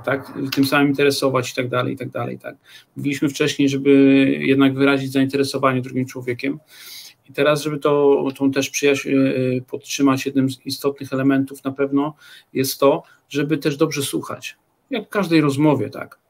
tak, 0.05 0.33
tym 0.55 0.65
samym 0.65 0.89
interesować 0.89 1.53
i 1.53 1.55
tak 1.55 1.69
dalej, 1.69 1.95
i 1.95 1.97
tak 1.97 2.11
dalej. 2.11 2.39
Tak. 2.39 2.57
Mówiliśmy 2.97 3.29
wcześniej, 3.29 3.69
żeby 3.69 3.91
jednak 4.41 4.75
wyrazić 4.75 5.13
zainteresowanie 5.13 5.83
drugim 5.83 6.07
człowiekiem. 6.07 6.59
I 7.31 7.33
teraz, 7.33 7.63
żeby 7.63 7.79
to, 7.79 8.25
tą 8.37 8.51
też 8.51 8.71
przyjaźń 8.71 9.09
e, 9.09 9.15
podtrzymać, 9.61 10.27
jednym 10.27 10.51
z 10.51 10.67
istotnych 10.67 11.13
elementów 11.13 11.65
na 11.65 11.73
pewno 11.73 12.15
jest 12.53 12.81
to, 12.81 13.03
żeby 13.29 13.59
też 13.59 13.77
dobrze 13.77 14.03
słuchać. 14.03 14.57
Jak 14.91 15.07
w 15.07 15.09
każdej 15.09 15.41
rozmowie, 15.41 15.91
tak. 15.91 16.26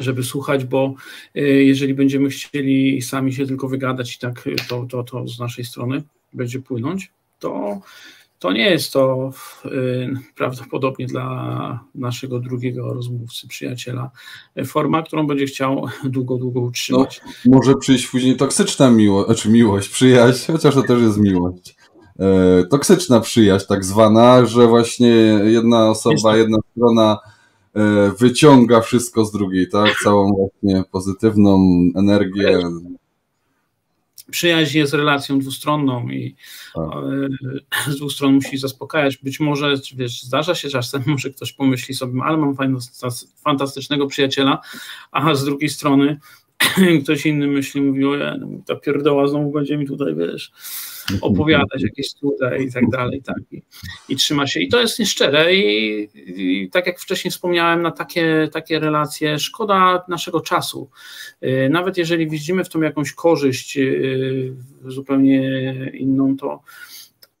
Żeby 0.00 0.22
słuchać, 0.22 0.64
bo 0.64 0.94
e, 1.34 1.40
jeżeli 1.40 1.94
będziemy 1.94 2.28
chcieli 2.28 3.02
sami 3.02 3.32
się 3.32 3.46
tylko 3.46 3.68
wygadać 3.68 4.16
i 4.16 4.18
tak 4.18 4.48
to, 4.68 4.86
to, 4.90 5.04
to 5.04 5.28
z 5.28 5.38
naszej 5.38 5.64
strony 5.64 6.02
będzie 6.32 6.60
płynąć, 6.60 7.12
to 7.38 7.80
to 8.38 8.52
nie 8.52 8.70
jest 8.70 8.92
to 8.92 9.30
y, 9.64 10.10
prawdopodobnie 10.36 11.06
dla 11.06 11.84
naszego 11.94 12.40
drugiego 12.40 12.94
rozmówcy, 12.94 13.48
przyjaciela, 13.48 14.10
forma, 14.66 15.02
którą 15.02 15.26
będzie 15.26 15.46
chciał 15.46 15.86
długo, 16.04 16.36
długo 16.36 16.60
utrzymać. 16.60 17.20
No, 17.26 17.56
może 17.56 17.74
przyjść 17.74 18.06
później 18.06 18.36
toksyczna 18.36 18.90
miłość, 18.90 19.26
znaczy 19.26 19.50
miłość, 19.50 19.88
przyjaźń, 19.88 20.52
chociaż 20.52 20.74
to 20.74 20.82
też 20.82 21.02
jest 21.02 21.18
miłość. 21.18 21.76
E, 22.18 22.64
toksyczna 22.70 23.20
przyjaźń, 23.20 23.66
tak 23.68 23.84
zwana, 23.84 24.46
że 24.46 24.66
właśnie 24.66 25.08
jedna 25.44 25.90
osoba, 25.90 26.36
jedna 26.36 26.58
strona 26.70 27.18
wyciąga 28.18 28.80
wszystko 28.80 29.24
z 29.24 29.32
drugiej, 29.32 29.68
tak? 29.68 29.96
Całą 30.04 30.32
właśnie 30.32 30.84
pozytywną 30.90 31.58
energię, 31.96 32.60
przyjaźń 34.30 34.78
jest 34.78 34.94
relacją 34.94 35.38
dwustronną 35.38 36.08
i 36.08 36.36
tak. 36.74 36.84
E, 37.86 37.92
z 37.92 37.96
dwóch 37.96 38.12
stron 38.12 38.34
musi 38.34 38.58
zaspokajać. 38.58 39.16
Być 39.16 39.40
może, 39.40 39.74
wiesz, 39.96 40.22
zdarza 40.22 40.54
się 40.54 40.68
czasem, 40.68 41.02
może 41.06 41.30
ktoś 41.30 41.52
pomyśli 41.52 41.94
sobie, 41.94 42.22
ale 42.24 42.36
mam 42.36 42.56
fantastycznego 43.44 44.06
przyjaciela, 44.06 44.60
a 45.10 45.34
z 45.34 45.44
drugiej 45.44 45.68
strony 45.68 46.20
ktoś 47.02 47.26
inny 47.26 47.46
myśli, 47.46 47.82
mówi, 47.82 48.04
o 48.04 48.16
ja, 48.16 48.36
ta 48.66 48.76
pierdoła 48.76 49.28
znowu 49.28 49.50
będzie 49.50 49.76
mi 49.76 49.86
tutaj, 49.86 50.14
wiesz, 50.14 50.52
opowiadać 51.20 51.82
jakieś 51.82 52.12
cuda 52.12 52.56
i 52.56 52.72
tak 52.72 52.88
dalej, 52.88 53.22
tak, 53.22 53.36
i, 53.50 53.62
i 54.08 54.16
trzyma 54.16 54.46
się. 54.46 54.60
I 54.60 54.68
to 54.68 54.80
jest 54.80 54.98
nieszczere 54.98 55.54
i, 55.54 56.08
i 56.14 56.70
tak 56.70 56.86
jak 56.86 57.00
wcześniej 57.00 57.32
wspomniałem, 57.32 57.82
na 57.82 57.90
takie, 57.90 58.48
takie 58.52 58.78
relacje 58.78 59.38
szkoda 59.38 60.04
naszego 60.08 60.40
czasu. 60.40 60.90
Y, 61.42 61.68
nawet 61.70 61.96
jeżeli 61.96 62.30
widzimy 62.30 62.64
w 62.64 62.68
tym 62.68 62.82
jakąś 62.82 63.12
korzyść 63.12 63.76
y, 63.78 64.54
zupełnie 64.84 65.72
inną, 65.94 66.36
to 66.36 66.60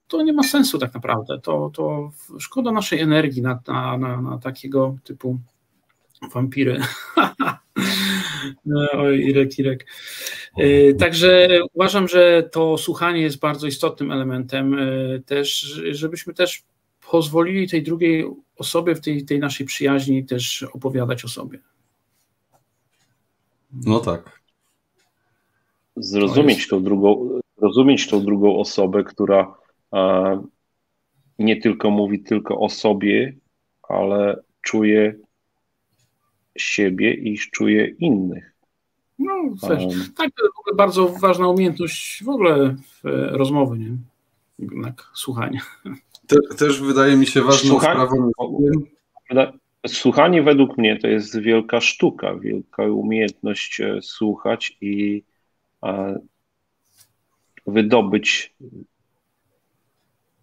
to 0.08 0.22
nie 0.22 0.32
ma 0.32 0.42
sensu 0.42 0.78
tak 0.78 0.94
naprawdę. 0.94 1.40
To, 1.40 1.70
to 1.74 2.12
szkoda 2.38 2.72
naszej 2.72 3.00
energii 3.00 3.42
na, 3.42 3.60
na, 3.66 3.98
na, 3.98 4.20
na 4.20 4.38
takiego 4.38 4.96
typu 5.04 5.38
wampiry. 6.34 6.80
No, 8.66 8.88
oj, 8.92 9.20
Irek, 9.20 9.58
Irek. 9.58 9.86
E, 10.56 10.94
także 10.94 11.48
uważam, 11.74 12.08
że 12.08 12.48
to 12.52 12.78
słuchanie 12.78 13.20
jest 13.20 13.38
bardzo 13.38 13.66
istotnym 13.66 14.12
elementem 14.12 14.78
e, 14.78 14.86
też, 15.26 15.60
żebyśmy 15.90 16.34
też 16.34 16.62
pozwolili 17.10 17.68
tej 17.68 17.82
drugiej 17.82 18.24
osobie 18.56 18.94
w 18.94 19.00
tej, 19.00 19.24
tej 19.24 19.38
naszej 19.38 19.66
przyjaźni 19.66 20.24
też 20.24 20.62
opowiadać 20.62 21.24
o 21.24 21.28
sobie. 21.28 21.58
No 23.72 24.00
tak. 24.00 24.40
Zrozumieć 25.96 26.68
tą 26.68 26.82
drugą, 26.82 27.40
zrozumieć 27.58 28.08
tą 28.08 28.24
drugą 28.24 28.58
osobę, 28.58 29.04
która 29.04 29.54
nie 31.38 31.56
tylko 31.56 31.90
mówi 31.90 32.20
tylko 32.22 32.60
o 32.60 32.68
sobie, 32.68 33.36
ale 33.82 34.42
czuje 34.62 35.14
siebie 36.62 37.14
i 37.14 37.38
czuje 37.38 37.86
innych. 37.86 38.54
No, 39.18 39.32
też. 39.68 39.82
Um, 39.84 39.90
tak, 40.16 40.30
to 40.36 40.44
jest 40.44 40.76
bardzo 40.76 41.08
ważna 41.08 41.48
umiejętność 41.48 42.24
w 42.24 42.28
ogóle 42.28 42.76
w 42.76 43.00
rozmowy, 43.30 43.78
nie? 43.78 43.96
Jednak 44.58 45.10
słuchania. 45.14 45.60
Te, 46.26 46.56
też 46.56 46.80
wydaje 46.80 47.16
mi 47.16 47.26
się 47.26 47.42
ważną 47.42 47.70
Słuchanie, 47.70 48.06
sprawą. 48.06 48.30
słuchanie 49.86 50.42
według 50.42 50.78
mnie 50.78 50.96
to 50.98 51.08
jest 51.08 51.40
wielka 51.40 51.80
sztuka, 51.80 52.34
wielka 52.34 52.82
umiejętność 52.82 53.80
e, 53.80 54.02
słuchać 54.02 54.76
i 54.80 55.22
wydobyć 57.66 58.54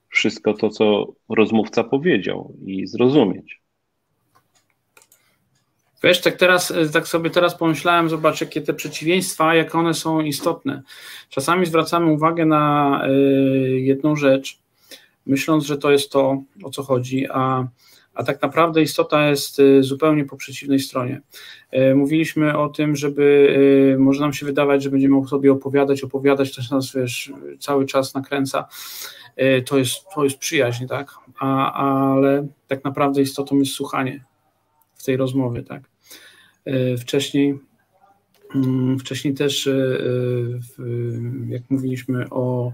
wszystko 0.10 0.54
to, 0.54 0.70
co 0.70 1.14
rozmówca 1.30 1.84
powiedział 1.84 2.54
i 2.66 2.88
zrozumieć. 2.88 3.62
Wiesz, 6.06 6.22
tak 6.22 6.36
teraz, 6.36 6.74
tak 6.94 7.08
sobie 7.08 7.30
teraz 7.30 7.58
pomyślałem, 7.58 8.10
zobacz, 8.10 8.42
jakie 8.42 8.62
te 8.62 8.74
przeciwieństwa, 8.74 9.56
jak 9.56 9.76
one 9.76 9.94
są 9.94 10.22
istotne. 10.22 10.82
Czasami 11.30 11.66
zwracamy 11.66 12.12
uwagę 12.12 12.46
na 12.46 13.02
y, 13.08 13.80
jedną 13.80 14.16
rzecz, 14.16 14.60
myśląc, 15.26 15.66
że 15.66 15.78
to 15.78 15.92
jest 15.92 16.12
to, 16.12 16.44
o 16.64 16.70
co 16.70 16.84
chodzi, 16.84 17.28
a, 17.32 17.68
a 18.14 18.24
tak 18.24 18.42
naprawdę 18.42 18.82
istota 18.82 19.30
jest 19.30 19.60
y, 19.60 19.84
zupełnie 19.84 20.26
po 20.26 20.38
przeciwnej 20.38 20.80
stronie. 20.80 21.22
Y, 21.74 21.96
mówiliśmy 21.96 22.58
o 22.58 22.70
tym, 22.70 22.96
żeby, 22.96 23.96
może 24.00 24.22
nam 24.22 24.34
się 24.34 24.46
wydawać, 24.46 24.84
że 24.84 24.90
będziemy 24.90 25.28
sobie 25.28 25.52
opowiadać, 25.52 26.04
opowiadać, 26.04 26.56
to 26.56 26.76
nas, 26.76 26.94
wiesz, 26.96 27.34
cały 27.60 27.86
czas 27.86 28.14
nakręca. 28.14 28.68
To 29.66 29.78
jest, 29.78 29.96
to 30.16 30.24
jest 30.24 30.38
przyjaźń, 30.38 30.88
tak? 30.88 31.12
A, 31.40 31.74
ale 31.74 32.48
tak 32.68 32.84
naprawdę 32.84 33.22
istotą 33.22 33.60
jest 33.60 33.72
słuchanie 33.72 34.26
w 34.96 35.04
tej 35.04 35.18
rozmowie, 35.18 35.64
tak? 35.64 35.95
E, 36.66 36.98
wcześniej, 36.98 37.60
mm, 38.56 39.00
wcześniej 39.00 39.34
też, 39.34 39.68
e, 39.68 39.72
e, 39.72 40.84
jak 41.50 41.62
mówiliśmy 41.70 42.30
o 42.30 42.74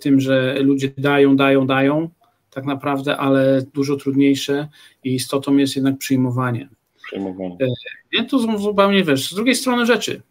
tym, 0.00 0.20
że 0.20 0.56
ludzie 0.60 0.92
dają, 0.98 1.36
dają, 1.36 1.66
dają, 1.66 2.08
tak 2.50 2.64
naprawdę, 2.64 3.16
ale 3.16 3.62
dużo 3.74 3.96
trudniejsze 3.96 4.68
i 5.04 5.14
istotą 5.14 5.56
jest 5.56 5.76
jednak 5.76 5.98
przyjmowanie. 5.98 6.68
Przyjmowanie. 7.02 7.56
Nie, 8.12 8.24
to 8.24 8.58
zupełnie 8.58 9.04
wiesz, 9.04 9.30
z 9.30 9.34
drugiej 9.34 9.54
strony 9.54 9.86
rzeczy. 9.86 10.22